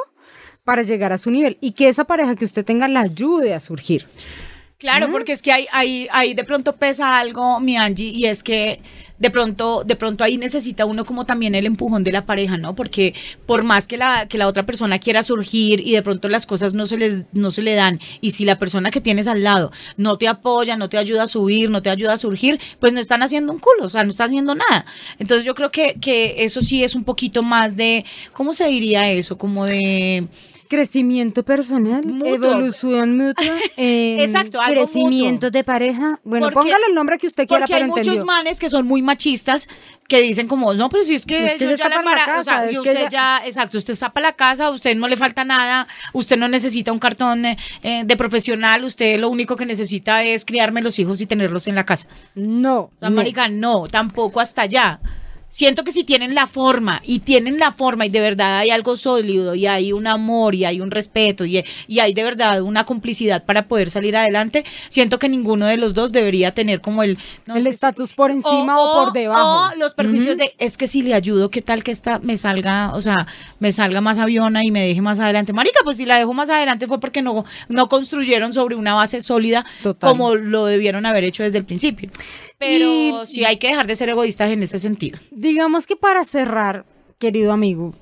para 0.63 0.84
llegar 0.84 1.12
a 1.12 1.18
su 1.18 1.32
nivel 1.32 1.58
y 1.62 1.72
que 1.72 1.88
esa 1.88 2.04
pareja 2.04 2.36
que 2.36 2.46
usted 2.46 2.66
tenga 2.66 2.88
la 2.88 3.01
ayude 3.01 3.54
a 3.54 3.60
surgir. 3.60 4.06
Claro, 4.78 5.12
porque 5.12 5.32
es 5.32 5.42
que 5.42 5.51
hay, 5.51 5.68
hay, 5.72 6.08
hay 6.12 6.34
de 6.34 6.44
pronto 6.44 6.75
pesa 6.75 7.20
algo, 7.20 7.60
mi 7.60 7.78
Angie, 7.78 8.10
y 8.10 8.25
es 8.25 8.42
que 8.42 8.82
de 9.22 9.30
pronto, 9.30 9.84
de 9.86 9.96
pronto 9.96 10.24
ahí 10.24 10.38
necesita 10.38 10.86
uno 10.86 11.06
como 11.06 11.25
también 11.25 11.54
el 11.54 11.68
empujón 11.68 12.04
de 12.04 12.12
la 12.12 12.25
pareja, 12.25 12.58
¿no? 12.58 12.75
Porque 12.75 13.13
por 13.46 13.63
más 13.63 13.88
que 13.88 13.96
la, 13.96 14.28
que 14.28 14.40
la 14.40 14.48
otra 14.48 14.66
persona 14.66 14.98
quiera 14.98 15.22
surgir 15.22 15.80
y 15.86 15.92
de 15.92 16.01
pronto 16.01 16.28
las 16.28 16.48
cosas 16.48 16.74
no 16.74 16.88
se 16.88 16.98
les, 16.98 17.22
no 17.32 17.51
se 17.51 17.62
le 17.62 17.75
dan, 17.75 18.00
y 18.20 18.32
si 18.32 18.46
la 18.46 18.58
persona 18.58 18.90
que 18.90 19.00
tienes 19.00 19.28
al 19.28 19.44
lado 19.44 19.72
no 19.96 20.18
te 20.18 20.28
apoya, 20.28 20.75
no 20.75 20.90
te 20.90 20.98
ayuda 20.98 21.24
a 21.24 21.28
subir, 21.28 21.70
no 21.70 21.84
te 21.84 21.92
ayuda 21.92 22.13
a 22.13 22.18
surgir, 22.18 22.60
pues 22.80 22.94
no 22.94 23.00
están 23.00 23.22
haciendo 23.22 23.54
un 23.54 23.60
culo, 23.60 23.86
o 23.86 23.90
sea, 23.90 24.04
no 24.04 24.10
están 24.12 24.30
haciendo 24.30 24.56
nada. 24.56 24.86
Entonces 25.20 25.46
yo 25.46 25.54
creo 25.54 25.72
que, 25.72 25.98
que 26.01 26.44
eso 26.44 26.63
sí 26.63 26.84
es 26.84 26.96
un 26.96 27.04
poquito 27.04 27.44
más 27.44 27.75
de, 27.75 28.04
¿cómo 28.34 28.54
se 28.54 28.66
diría 28.68 29.12
eso? 29.12 29.38
Como 29.38 29.68
de 29.68 30.28
Crecimiento 30.72 31.44
personal, 31.44 32.01
Mutuo. 32.06 32.34
evolución 32.34 33.18
mutua, 33.18 33.44
eh, 33.78 34.24
Exacto, 34.24 34.62
algo 34.62 34.74
crecimiento 34.84 35.48
mutuo. 35.48 35.51
de 35.51 35.63
pareja. 35.66 36.20
Bueno, 36.24 36.46
Porque- 36.46 36.56
póngale 36.70 36.86
el 36.88 36.96
nombre 36.96 37.18
que 37.18 37.28
usted 37.28 37.46
quiera, 37.46 37.66
Porque 37.68 37.75
hay 37.84 37.90
muchos 37.90 38.24
manes 38.24 38.58
que 38.58 38.70
son 38.70 38.88
muy 38.88 39.01
machistas 39.01 39.68
que 40.08 40.22
dicen 40.22 40.48
como, 40.48 40.74
no, 40.74 40.88
pero 40.88 41.04
si 41.04 41.16
es 41.16 41.25
que, 41.25 41.40
ya 41.60 41.72
está 41.72 41.90
la 41.90 41.96
para 42.01 42.16
la 42.16 42.24
embara- 42.24 42.40
o 42.40 42.44
sea, 42.46 42.54
casa, 42.54 42.66
y 42.72 42.75
es 42.75 42.80
que 42.82 42.90
usted 42.90 43.04
ya- 43.04 43.10
ya, 43.42 43.42
exacto, 43.46 43.78
usted 43.78 43.92
está 43.94 44.13
para 44.13 44.28
la 44.28 44.34
casa, 44.38 44.70
usted 44.70 44.96
no 44.96 45.10
le 45.10 45.18
falta 45.18 45.44
nada, 45.44 45.88
usted 46.13 46.38
no 46.38 46.48
necesita 46.48 46.94
un 46.94 47.00
cartón 47.00 47.46
eh, 47.46 47.58
eh, 47.84 48.04
de 48.06 48.16
profesional, 48.16 48.86
usted 48.86 49.20
lo 49.20 49.28
único 49.28 49.58
que 49.58 49.66
necesita 49.66 50.24
es 50.24 50.46
criarme 50.46 50.82
los 50.82 50.98
hijos 51.00 51.20
y 51.20 51.25
tenerlos 51.25 51.68
en 51.68 51.75
la 51.75 51.86
casa. 51.86 52.08
No, 52.34 52.92
next. 53.01 53.50
no, 53.51 53.88
tampoco 53.88 54.40
hasta 54.40 54.62
allá. 54.62 55.01
Siento 55.51 55.84
que 55.84 55.91
si 55.91 56.05
tienen 56.05 56.34
la 56.34 56.48
forma 56.48 57.01
y 57.03 57.20
tienen 57.20 57.60
la 57.60 57.74
forma 57.74 58.05
y 58.05 58.10
de 58.10 58.22
verdad 58.22 58.60
hay 58.60 58.70
algo 58.70 58.96
sólido 58.96 59.53
y 59.53 59.67
hay 59.67 59.91
un 59.91 60.08
amor 60.08 60.55
y 60.55 60.63
hay 60.63 60.79
un 60.79 60.91
respeto 60.91 61.43
y, 61.43 61.62
y 61.89 62.00
hay 62.00 62.13
de 62.13 62.24
verdad 62.24 62.62
una 62.62 62.86
complicidad 62.86 63.43
para 63.43 63.67
poder 63.67 63.91
salir 63.91 64.15
adelante, 64.15 64.63
siento 64.88 65.20
que 65.20 65.27
ninguno 65.27 65.65
de 65.65 65.75
los 65.75 65.93
dos 65.93 66.13
debería 66.13 66.53
tener 66.53 66.79
como 66.79 67.03
el... 67.03 67.17
no, 67.46 67.58
el 67.58 67.67
estatus 67.67 68.13
por 68.13 68.31
encima 68.31 68.79
o, 68.79 68.93
por 69.03 69.12
debajo. 69.12 69.74
o 69.74 69.75
los 69.75 69.93
perjuicios 69.93 70.38
de, 70.38 70.55
es 70.58 70.77
que 70.77 70.88
si 70.88 71.01
le 71.01 71.13
ayudo, 71.13 71.50
¿qué 71.51 71.62
tal 71.62 71.84
que 71.84 71.91
esta 71.91 72.20
me 72.20 72.38
salga, 72.38 72.93
o 72.93 73.01
sea, 73.01 73.27
me 73.60 73.74
salga 73.74 74.00
más 74.00 74.20
aviona 74.20 74.63
y 74.63 74.72
me 74.72 74.88
deje 74.88 75.01
más 75.01 75.20
adelante? 75.20 75.51
Marica, 75.51 75.81
pues 75.84 75.98
si 75.98 76.05
la 76.05 76.17
dejo 76.17 76.34
más 76.34 76.50
adelante 76.50 76.88
fue 76.88 77.01
porque 77.01 77.22
no, 77.22 77.43
no 77.67 77.89
construyeron 77.89 78.53
sobre 78.53 78.77
una 78.77 78.93
base 78.93 79.20
sólida 79.20 79.65
Total. 79.84 80.10
como 80.10 80.34
lo 80.36 80.65
debieron 80.65 81.05
haber 81.05 81.25
hecho 81.25 81.43
desde 81.43 81.58
el 81.58 81.65
principio. 81.65 82.10
Pero 82.58 82.86
Y- 82.86 83.13
sí 83.27 83.43
hay 83.43 83.58
que 83.58 83.67
dejar 83.67 83.88
de 83.88 83.98
ser 83.98 84.08
egoístas 84.08 84.50
en 84.51 84.63
ese 84.63 84.79
sentido. 84.79 85.20
Digamos 85.42 85.88
que 85.88 85.96
para 85.96 86.24
cerrar, 86.24 86.86
querido 87.18 87.52
amigo, 87.52 87.96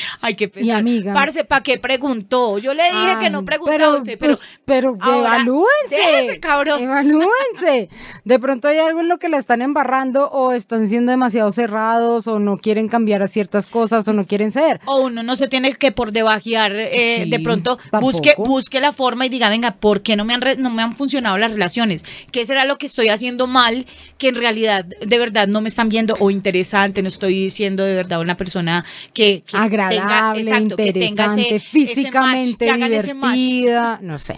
Hay 0.20 0.34
que 0.34 0.48
pensar. 0.48 0.66
Y 0.66 0.70
amiga. 0.70 1.14
Parce, 1.14 1.44
¿para 1.44 1.62
qué 1.62 1.78
preguntó? 1.78 2.58
Yo 2.58 2.74
le 2.74 2.84
dije 2.84 3.18
que 3.20 3.30
no 3.30 3.38
Ay, 3.40 3.44
preguntaba 3.44 3.78
pero, 3.78 3.96
usted, 3.98 4.18
pero... 4.18 4.36
pues, 4.36 4.48
pero 4.64 4.96
ahora, 5.00 5.18
evalúense. 5.36 5.96
déjese, 5.96 6.40
cabrón. 6.40 6.82
Evalúense. 6.82 7.88
De 8.24 8.38
pronto 8.38 8.68
hay 8.68 8.78
algo 8.78 9.00
en 9.00 9.08
lo 9.08 9.18
que 9.18 9.28
la 9.28 9.38
están 9.38 9.62
embarrando 9.62 10.28
o 10.30 10.52
están 10.52 10.86
siendo 10.88 11.10
demasiado 11.12 11.52
cerrados 11.52 12.26
o 12.26 12.38
no 12.38 12.56
quieren 12.58 12.88
cambiar 12.88 13.22
a 13.22 13.26
ciertas 13.28 13.66
cosas 13.66 14.06
o 14.08 14.12
no 14.12 14.26
quieren 14.26 14.52
ser. 14.52 14.80
O 14.86 15.06
uno 15.06 15.22
no 15.22 15.36
se 15.36 15.48
tiene 15.48 15.74
que 15.74 15.92
por 15.92 16.12
debajear, 16.12 16.72
eh, 16.74 17.22
Sí, 17.24 17.30
de 17.30 17.40
pronto 17.40 17.76
tampoco. 17.90 18.00
busque, 18.12 18.34
busque 18.36 18.80
la 18.80 18.92
forma 18.92 19.26
y 19.26 19.28
diga, 19.28 19.48
venga, 19.48 19.72
¿por 19.72 20.02
qué 20.02 20.16
no 20.16 20.24
me, 20.24 20.34
han 20.34 20.40
re- 20.40 20.56
no 20.56 20.70
me 20.70 20.82
han 20.82 20.96
funcionado 20.96 21.38
las 21.38 21.50
relaciones? 21.52 22.04
¿Qué 22.32 22.44
será 22.44 22.64
lo 22.64 22.78
que 22.78 22.86
estoy 22.86 23.08
haciendo 23.08 23.46
mal 23.46 23.86
que 24.18 24.28
en 24.28 24.34
realidad, 24.34 24.84
de 24.84 25.18
verdad, 25.18 25.46
no 25.48 25.60
me 25.60 25.68
están 25.68 25.88
viendo 25.88 26.14
o 26.18 26.30
interesante? 26.30 27.02
No 27.02 27.08
estoy 27.08 27.50
siendo 27.50 27.84
de 27.84 27.94
verdad 27.94 28.20
una 28.20 28.36
persona 28.36 28.84
que, 29.14 29.42
que 29.46 29.56
Agradable, 29.88 30.44
tenga, 30.44 30.56
exacto, 30.58 30.76
que 30.76 30.92
tenga 30.92 31.24
ese- 31.24 31.40
interesante, 31.40 31.60
físicamente 31.60 32.66
que 32.66 32.96
ese 32.96 33.14
match. 33.14 33.34
divertida, 33.34 33.98
no 34.02 34.18
sé. 34.18 34.36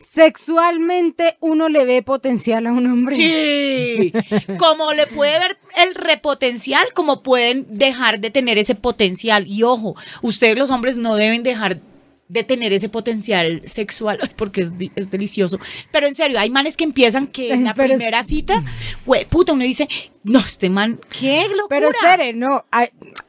Sexualmente 0.00 1.36
uno 1.40 1.68
le 1.68 1.84
ve 1.84 2.02
potencial 2.02 2.66
a 2.66 2.72
un 2.72 2.86
hombre. 2.86 3.16
Sí, 3.16 4.12
como 4.58 4.92
le 4.94 5.06
puede 5.06 5.38
ver 5.38 5.58
el 5.76 5.94
repotencial, 5.94 6.86
como 6.94 7.22
pueden 7.22 7.66
dejar 7.68 8.18
de 8.20 8.30
tener 8.30 8.58
ese 8.58 8.74
potencial. 8.74 9.46
Y 9.46 9.62
ojo, 9.62 9.94
ustedes 10.22 10.56
los 10.56 10.70
hombres 10.70 10.96
no 10.96 11.16
deben 11.16 11.42
dejar 11.42 11.80
de 12.28 12.42
tener 12.42 12.72
ese 12.72 12.88
potencial 12.88 13.62
sexual 13.66 14.18
porque 14.36 14.62
es, 14.62 14.72
es 14.96 15.10
delicioso. 15.10 15.58
Pero 15.92 16.06
en 16.08 16.14
serio, 16.14 16.40
hay 16.40 16.50
manes 16.50 16.76
que 16.76 16.84
empiezan 16.84 17.26
que 17.28 17.52
en 17.52 17.64
la 17.64 17.74
Pero 17.74 17.92
es- 17.94 17.98
primera 17.98 18.24
cita, 18.24 18.62
güey, 19.04 19.24
puta, 19.26 19.52
uno 19.52 19.62
dice, 19.64 19.88
no, 20.24 20.40
este 20.40 20.68
man, 20.70 20.98
qué 21.18 21.42
locura. 21.48 21.66
Pero 21.68 21.88
espere, 21.90 22.32
no, 22.32 22.64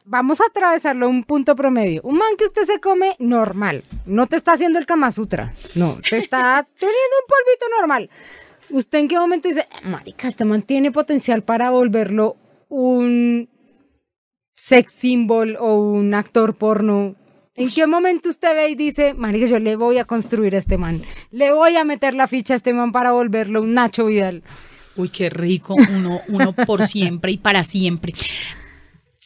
vamos 0.05 0.41
a 0.41 0.45
atravesarlo 0.45 1.05
a 1.05 1.09
un 1.09 1.23
punto 1.23 1.55
promedio. 1.55 2.01
Un 2.03 2.17
man 2.17 2.35
que 2.37 2.45
usted 2.45 2.63
se 2.63 2.79
come 2.79 3.15
normal, 3.19 3.83
no 4.05 4.25
te 4.27 4.35
está 4.35 4.53
haciendo 4.53 4.79
el 4.79 4.85
Kama 4.87 5.11
Sutra, 5.11 5.53
no, 5.75 5.97
te 6.09 6.17
está 6.17 6.67
teniendo 6.79 6.97
un 7.21 7.27
polvito 7.27 7.65
normal. 7.79 8.09
¿Usted 8.69 8.99
en 8.99 9.07
qué 9.07 9.17
momento 9.19 9.47
dice, 9.47 9.65
marica, 9.83 10.27
este 10.27 10.43
man 10.43 10.61
tiene 10.61 10.91
potencial 10.91 11.41
para 11.43 11.69
volverlo 11.69 12.35
un 12.67 13.47
sex 14.53 14.91
symbol 14.91 15.55
o 15.59 15.75
un 15.77 16.13
actor 16.13 16.55
porno? 16.55 17.15
¿En 17.57 17.71
qué 17.71 17.87
momento 17.87 18.29
usted 18.29 18.53
ve 18.53 18.69
y 18.69 18.75
dice, 18.75 19.15
marica, 19.15 19.47
yo 19.47 19.57
le 19.57 19.75
voy 19.75 19.97
a 19.97 20.05
construir 20.05 20.53
a 20.53 20.59
este 20.59 20.77
man, 20.77 21.01
le 21.31 21.51
voy 21.51 21.75
a 21.75 21.83
meter 21.83 22.13
la 22.13 22.27
ficha 22.27 22.53
a 22.53 22.57
este 22.57 22.71
man 22.71 22.91
para 22.91 23.13
volverlo 23.13 23.63
un 23.63 23.73
Nacho 23.73 24.05
Vidal? 24.05 24.43
Uy, 24.95 25.09
qué 25.09 25.31
rico, 25.31 25.73
uno, 25.73 26.21
uno 26.27 26.53
por 26.53 26.85
siempre 26.85 27.31
y 27.31 27.37
para 27.37 27.63
siempre. 27.63 28.13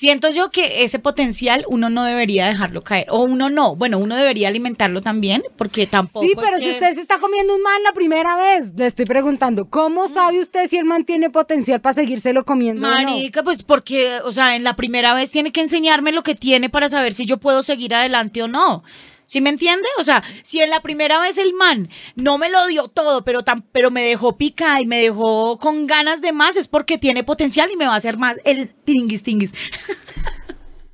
Siento 0.01 0.31
yo 0.31 0.49
que 0.49 0.83
ese 0.83 0.97
potencial 0.97 1.63
uno 1.67 1.91
no 1.91 2.03
debería 2.03 2.47
dejarlo 2.47 2.81
caer, 2.81 3.05
o 3.11 3.21
uno 3.21 3.51
no, 3.51 3.75
bueno, 3.75 3.99
uno 3.99 4.15
debería 4.15 4.47
alimentarlo 4.47 5.03
también, 5.03 5.43
porque 5.57 5.85
tampoco 5.85 6.25
Sí, 6.25 6.31
es 6.35 6.43
pero 6.43 6.57
si 6.57 6.63
que- 6.65 6.71
usted 6.71 6.95
se 6.95 7.01
está 7.01 7.19
comiendo 7.19 7.53
un 7.55 7.61
man 7.61 7.83
la 7.83 7.91
primera 7.91 8.35
vez, 8.35 8.73
le 8.75 8.87
estoy 8.87 9.05
preguntando, 9.05 9.65
¿cómo 9.69 10.07
sabe 10.07 10.39
usted 10.39 10.67
si 10.67 10.77
el 10.79 10.85
man 10.85 11.05
tiene 11.05 11.29
potencial 11.29 11.81
para 11.81 11.93
seguírselo 11.93 12.43
comiendo 12.45 12.87
o 12.87 12.89
no? 12.89 12.95
Marica, 12.95 13.43
pues 13.43 13.61
porque, 13.61 14.21
o 14.25 14.31
sea, 14.31 14.55
en 14.55 14.63
la 14.63 14.75
primera 14.75 15.13
vez 15.13 15.29
tiene 15.29 15.51
que 15.51 15.61
enseñarme 15.61 16.11
lo 16.11 16.23
que 16.23 16.33
tiene 16.33 16.67
para 16.71 16.89
saber 16.89 17.13
si 17.13 17.27
yo 17.27 17.37
puedo 17.37 17.61
seguir 17.61 17.93
adelante 17.93 18.41
o 18.41 18.47
no. 18.47 18.83
¿Sí 19.31 19.39
me 19.39 19.49
entiende? 19.49 19.87
O 19.97 20.03
sea, 20.03 20.21
si 20.41 20.59
en 20.59 20.69
la 20.69 20.81
primera 20.81 21.17
vez 21.17 21.37
el 21.37 21.53
man 21.53 21.87
no 22.17 22.37
me 22.37 22.49
lo 22.49 22.67
dio 22.67 22.89
todo, 22.89 23.23
pero, 23.23 23.45
tan, 23.45 23.61
pero 23.61 23.89
me 23.89 24.03
dejó 24.03 24.35
pica 24.35 24.81
y 24.81 24.85
me 24.85 25.01
dejó 25.01 25.57
con 25.57 25.87
ganas 25.87 26.19
de 26.19 26.33
más, 26.33 26.57
es 26.57 26.67
porque 26.67 26.97
tiene 26.97 27.23
potencial 27.23 27.71
y 27.71 27.77
me 27.77 27.85
va 27.85 27.93
a 27.93 27.95
hacer 27.95 28.17
más 28.17 28.39
el 28.43 28.73
tinguis 28.83 29.23
tinguis. 29.23 29.53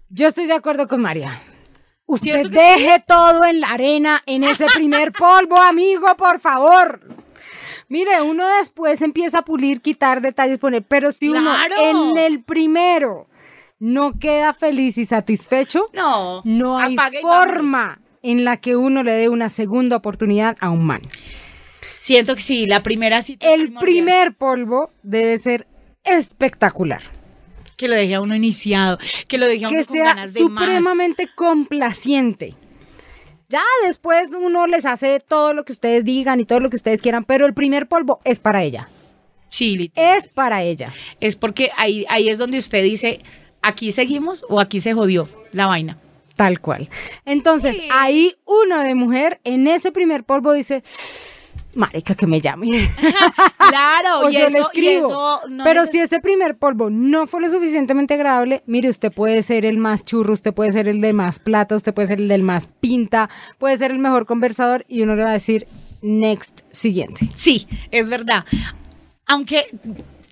Yo 0.09 0.27
estoy 0.27 0.45
de 0.45 0.53
acuerdo 0.53 0.87
con 0.87 1.01
María. 1.01 1.41
Usted 2.05 2.33
¿Cierto 2.33 2.49
que 2.51 2.59
deje 2.59 3.03
todo 3.07 3.43
en 3.43 3.59
la 3.59 3.71
arena, 3.71 4.21
en 4.27 4.43
ese 4.43 4.67
primer 4.67 5.13
polvo, 5.13 5.59
amigo, 5.59 6.15
por 6.15 6.39
favor. 6.39 7.01
Mire, 7.89 8.21
uno 8.21 8.45
después 8.59 9.01
empieza 9.01 9.39
a 9.39 9.45
pulir, 9.45 9.81
quitar 9.81 10.21
detalles, 10.21 10.59
poner, 10.59 10.83
pero 10.83 11.11
si 11.11 11.29
uno 11.29 11.41
¡Claro! 11.41 11.75
en 11.79 12.17
el 12.19 12.43
primero 12.43 13.29
no 13.79 14.19
queda 14.19 14.53
feliz 14.53 14.99
y 14.99 15.07
satisfecho, 15.07 15.89
No, 15.91 16.43
no 16.45 16.77
hay 16.77 16.95
forma 17.19 17.99
en 18.31 18.43
la 18.45 18.57
que 18.57 18.75
uno 18.75 19.03
le 19.03 19.13
dé 19.13 19.29
una 19.29 19.49
segunda 19.49 19.95
oportunidad 19.95 20.57
a 20.59 20.69
un 20.69 20.85
man. 20.85 21.01
Siento 21.95 22.35
que 22.35 22.41
sí, 22.41 22.65
la 22.65 22.83
primera 22.83 23.21
cita. 23.21 23.53
El 23.53 23.65
primordial. 23.67 23.83
primer 23.83 24.33
polvo 24.35 24.91
debe 25.03 25.37
ser 25.37 25.67
espectacular. 26.03 27.01
Que 27.75 27.87
lo 27.87 27.95
deje 27.95 28.15
a 28.15 28.21
uno 28.21 28.35
iniciado, 28.35 28.97
que 29.27 29.37
lo 29.37 29.45
deje 29.45 29.65
a 29.65 29.67
uno 29.67 29.77
Que 29.77 29.85
con 29.85 29.95
sea 29.95 30.05
ganas 30.05 30.33
de 30.33 30.39
más. 30.49 30.63
supremamente 30.63 31.29
complaciente. 31.35 32.53
Ya 33.49 33.61
después 33.85 34.29
uno 34.37 34.67
les 34.67 34.85
hace 34.85 35.19
todo 35.19 35.53
lo 35.53 35.63
que 35.63 35.73
ustedes 35.73 36.03
digan 36.03 36.39
y 36.39 36.45
todo 36.45 36.59
lo 36.59 36.69
que 36.69 36.75
ustedes 36.75 37.01
quieran, 37.01 37.23
pero 37.23 37.45
el 37.45 37.53
primer 37.53 37.87
polvo 37.87 38.19
es 38.25 38.39
para 38.39 38.63
ella. 38.63 38.89
Sí, 39.49 39.77
literal. 39.77 40.17
Es 40.17 40.27
para 40.27 40.63
ella. 40.63 40.91
es 41.21 41.35
porque 41.37 41.71
ahí, 41.77 42.05
ahí 42.09 42.27
es 42.29 42.37
donde 42.37 42.57
usted 42.57 42.83
dice, 42.83 43.21
aquí 43.61 43.91
seguimos 43.93 44.45
o 44.49 44.59
aquí 44.59 44.81
se 44.81 44.93
jodió 44.93 45.29
la 45.53 45.67
vaina. 45.67 45.97
Tal 46.37 46.61
cual. 46.61 46.89
Entonces, 47.25 47.75
Sí. 47.75 47.87
ahí 47.91 48.35
uno 48.45 48.79
de 48.79 48.95
mujer 48.95 49.41
en 49.43 49.67
ese 49.67 49.91
primer 49.91 50.23
polvo 50.23 50.53
dice, 50.53 50.81
marica, 51.75 52.15
que 52.15 52.25
me 52.27 52.39
llame. 52.39 52.67
Claro, 53.69 54.19
o 54.21 54.29
y 54.29 54.33
yo 54.33 54.39
eso, 54.45 54.49
le 54.51 54.59
y 54.59 54.61
escribo. 54.61 55.07
eso 55.07 55.41
no 55.49 55.63
Pero 55.65 55.81
neces- 55.81 55.91
si 55.91 55.99
ese 55.99 56.19
primer 56.21 56.57
polvo 56.57 56.89
no 56.89 57.27
fue 57.27 57.41
lo 57.41 57.49
suficientemente 57.49 58.13
agradable, 58.13 58.63
mire, 58.65 58.87
usted 58.87 59.11
puede 59.11 59.41
ser 59.43 59.65
el 59.65 59.77
más 59.77 60.05
churro, 60.05 60.31
usted 60.33 60.53
puede 60.53 60.71
ser 60.71 60.87
el 60.87 61.01
de 61.01 61.11
más 61.11 61.39
plata, 61.39 61.75
usted 61.75 61.93
puede 61.93 62.07
ser 62.07 62.21
el 62.21 62.27
del 62.29 62.43
más 62.43 62.67
pinta, 62.67 63.29
puede 63.57 63.75
ser 63.77 63.91
el 63.91 63.99
mejor 63.99 64.25
conversador 64.25 64.85
y 64.87 65.01
uno 65.01 65.15
le 65.17 65.23
va 65.23 65.31
a 65.31 65.33
decir 65.33 65.67
next, 66.01 66.61
siguiente. 66.71 67.29
Sí, 67.35 67.67
es 67.91 68.09
verdad. 68.09 68.45
Aunque, 69.25 69.65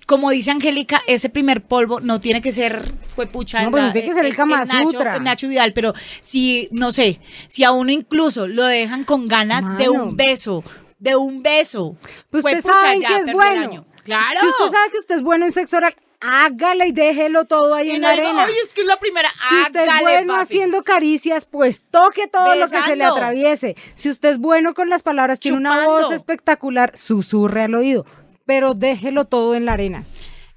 como 0.06 0.30
dice 0.30 0.52
Angélica, 0.52 1.02
ese 1.06 1.28
primer 1.28 1.62
polvo 1.62 2.00
no 2.00 2.20
tiene 2.20 2.40
que 2.40 2.52
ser, 2.52 2.94
fue 3.14 3.26
pucha. 3.26 3.62
No, 3.62 3.70
pues 3.72 3.82
no 3.82 3.92
tiene 3.92 4.08
que 4.08 4.14
ser 4.14 4.24
el 4.24 4.36
Kama 4.36 4.64
Sutra. 4.64 5.18
Nacho 5.18 5.48
Vidal, 5.48 5.72
pero 5.72 5.92
si, 6.20 6.68
no 6.70 6.92
sé, 6.92 7.20
si 7.48 7.64
a 7.64 7.72
uno 7.72 7.90
incluso 7.90 8.46
lo 8.46 8.64
dejan 8.64 9.04
con 9.04 9.26
ganas 9.28 9.76
de 9.78 9.88
un 9.88 10.16
beso, 10.16 10.62
de 10.98 11.16
un 11.16 11.42
beso. 11.42 11.96
Pues 12.30 12.44
usted 12.44 12.62
sabe 12.62 13.00
que 13.00 13.16
es 13.16 13.26
el 13.28 13.34
bueno. 13.34 13.84
Claro. 14.04 14.40
Si 14.40 14.46
usted 14.46 14.64
sabe 14.70 14.90
que 14.92 14.98
usted 14.98 15.16
es 15.16 15.22
bueno 15.22 15.44
en 15.44 15.50
sexo 15.50 15.78
oral, 15.78 15.96
hágale 16.20 16.86
y 16.86 16.92
déjelo 16.92 17.44
todo 17.46 17.74
ahí 17.74 17.88
y 17.88 17.90
en 17.96 18.02
no 18.02 18.06
la 18.06 18.12
arena. 18.14 18.44
"Ay, 18.44 18.54
es 18.64 18.72
que 18.72 18.82
es 18.82 18.86
la 18.86 18.96
primera. 18.98 19.28
Si 19.48 19.62
usted 19.62 19.88
es 19.88 20.00
bueno 20.00 20.34
papi". 20.34 20.42
haciendo 20.42 20.82
caricias, 20.84 21.44
pues 21.44 21.84
toque 21.90 22.28
todo 22.28 22.54
lo 22.54 22.70
que 22.70 22.80
se 22.82 22.94
le 22.94 23.04
atraviese. 23.04 23.74
Si 23.94 24.08
usted 24.08 24.28
es 24.30 24.38
bueno 24.38 24.72
con 24.74 24.88
las 24.88 25.02
palabras, 25.02 25.40
tiene 25.40 25.56
una 25.56 25.84
voz 25.84 26.12
espectacular, 26.12 26.96
susurre 26.96 27.62
al 27.62 27.74
oído. 27.74 28.06
Pero 28.46 28.74
déjelo 28.74 29.26
todo 29.26 29.54
en 29.54 29.66
la 29.66 29.72
arena. 29.72 30.04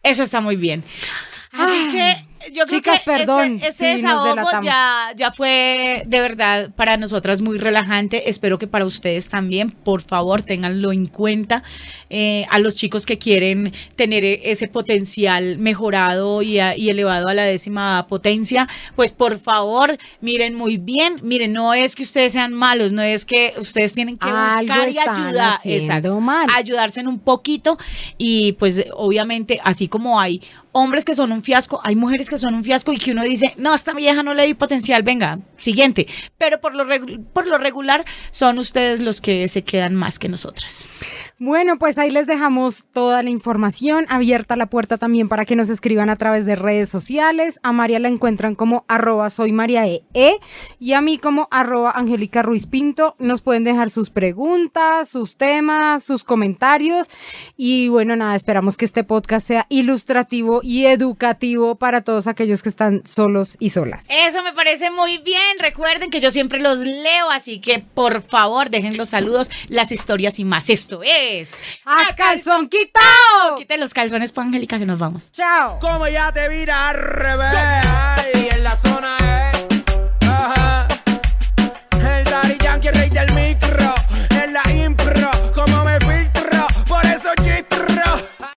Eso 0.03 0.23
está 0.23 0.39
muy 0.39 0.55
bien. 0.55 0.83
Así 1.51 1.73
Ay, 1.73 1.91
que 1.91 2.28
yo 2.53 2.65
creo 2.65 2.79
chicas, 2.79 2.99
que 2.99 3.05
perdón 3.05 3.55
ese, 3.57 3.67
ese 3.67 3.85
desahogo 3.97 4.35
ya, 4.63 5.13
ya 5.15 5.31
fue 5.31 6.03
de 6.07 6.21
verdad 6.21 6.69
para 6.75 6.97
nosotras 6.97 7.41
muy 7.41 7.57
relajante. 7.57 8.29
Espero 8.29 8.57
que 8.59 8.67
para 8.67 8.85
ustedes 8.85 9.29
también, 9.29 9.71
por 9.71 10.01
favor, 10.01 10.41
tenganlo 10.43 10.91
en 10.91 11.07
cuenta. 11.07 11.63
Eh, 12.09 12.45
a 12.49 12.59
los 12.59 12.75
chicos 12.75 13.05
que 13.05 13.17
quieren 13.17 13.71
tener 13.95 14.25
e- 14.25 14.51
ese 14.51 14.67
potencial 14.67 15.57
mejorado 15.59 16.41
y, 16.41 16.59
a- 16.59 16.75
y 16.75 16.89
elevado 16.89 17.27
a 17.27 17.33
la 17.33 17.43
décima 17.43 18.07
potencia, 18.07 18.67
pues 18.95 19.11
por 19.11 19.39
favor, 19.39 19.97
miren 20.21 20.55
muy 20.55 20.77
bien. 20.77 21.19
Miren, 21.21 21.53
no 21.53 21.73
es 21.73 21.95
que 21.95 22.03
ustedes 22.03 22.33
sean 22.33 22.53
malos, 22.53 22.91
no 22.91 23.01
es 23.01 23.25
que 23.25 23.53
ustedes 23.57 23.93
tienen 23.93 24.17
que 24.17 24.27
Algo 24.29 24.73
buscar 24.73 24.89
y 24.89 24.97
ayudar. 24.97 25.59
Exacto. 25.63 26.19
mal. 26.19 26.47
Ayudarse 26.53 26.99
en 27.01 27.07
un 27.07 27.19
poquito 27.19 27.77
y 28.17 28.53
pues 28.53 28.83
obviamente 28.93 29.59
así 29.63 29.87
como 29.87 30.19
hay 30.19 30.41
hombres 30.71 31.03
que 31.03 31.15
son 31.15 31.31
un 31.31 31.41
fiasco, 31.43 31.81
hay 31.83 31.95
mujeres 31.95 32.28
que 32.29 32.37
son 32.37 32.55
un 32.55 32.63
fiasco 32.63 32.93
y 32.93 32.97
que 32.97 33.11
uno 33.11 33.23
dice, 33.23 33.53
no, 33.57 33.73
esta 33.73 33.93
vieja 33.93 34.23
no 34.23 34.33
le 34.33 34.45
di 34.45 34.53
potencial, 34.53 35.03
venga, 35.03 35.39
siguiente. 35.57 36.07
Pero 36.37 36.61
por 36.61 36.75
lo, 36.75 36.85
por 37.33 37.47
lo 37.47 37.57
regular 37.57 38.05
son 38.31 38.57
ustedes 38.59 38.99
los 38.99 39.21
que 39.21 39.47
se 39.47 39.63
quedan 39.63 39.95
más 39.95 40.19
que 40.19 40.29
nosotras. 40.29 40.87
Bueno, 41.39 41.77
pues 41.77 41.97
ahí 41.97 42.11
les 42.11 42.27
dejamos 42.27 42.85
toda 42.91 43.23
la 43.23 43.29
información, 43.29 44.05
abierta 44.09 44.55
la 44.55 44.65
puerta 44.67 44.97
también 44.97 45.29
para 45.29 45.45
que 45.45 45.55
nos 45.55 45.69
escriban 45.69 46.09
a 46.09 46.15
través 46.15 46.45
de 46.45 46.55
redes 46.55 46.89
sociales. 46.89 47.59
A 47.63 47.71
María 47.71 47.99
la 47.99 48.09
encuentran 48.09 48.55
como 48.55 48.85
arroba 48.87 49.29
E. 49.29 50.03
E, 50.13 50.35
y 50.79 50.93
a 50.93 51.01
mí 51.01 51.17
como 51.17 51.47
arroba 51.51 51.91
Angélica 51.91 52.43
Ruiz 52.43 52.67
Pinto. 52.67 53.15
Nos 53.19 53.41
pueden 53.41 53.63
dejar 53.63 53.89
sus 53.89 54.09
preguntas, 54.09 55.09
sus 55.09 55.37
temas, 55.37 56.03
sus 56.03 56.23
comentarios. 56.23 57.07
Y 57.57 57.87
bueno, 57.89 58.15
nada, 58.15 58.35
esperamos 58.35 58.77
que 58.77 58.85
este 58.85 59.03
podcast 59.03 59.47
sea 59.47 59.65
ilustrativo 59.69 60.59
y 60.61 60.85
educativo 60.85 61.75
para 61.75 62.01
todos 62.01 62.18
aquellos 62.27 62.61
que 62.61 62.69
están 62.69 63.01
solos 63.05 63.57
y 63.59 63.69
solas. 63.69 64.05
Eso 64.09 64.43
me 64.43 64.53
parece 64.53 64.91
muy 64.91 65.17
bien. 65.17 65.59
Recuerden 65.59 66.09
que 66.09 66.19
yo 66.19 66.31
siempre 66.31 66.59
los 66.59 66.79
leo, 66.79 67.29
así 67.31 67.59
que 67.59 67.79
por 67.79 68.21
favor 68.21 68.69
dejen 68.69 68.97
los 68.97 69.09
saludos, 69.09 69.49
las 69.67 69.91
historias 69.91 70.39
y 70.39 70.45
más. 70.45 70.69
Esto 70.69 71.01
es... 71.03 71.63
¡A 71.85 72.15
calzón 72.15 72.69
quitado! 72.69 73.57
Quiten 73.57 73.79
los 73.79 73.93
calzones, 73.93 74.31
pues, 74.31 74.47
Angélica, 74.47 74.79
que 74.79 74.85
nos 74.85 74.99
vamos. 74.99 75.31
¡Chao! 75.31 75.79
Como 75.79 76.07
ya 76.07 76.31
te 76.31 76.47
vira 76.49 76.89
al 76.89 76.95
revés. 76.95 77.53
Y 78.33 78.55
en 78.55 78.63
la 78.63 78.75
zona 78.75 79.48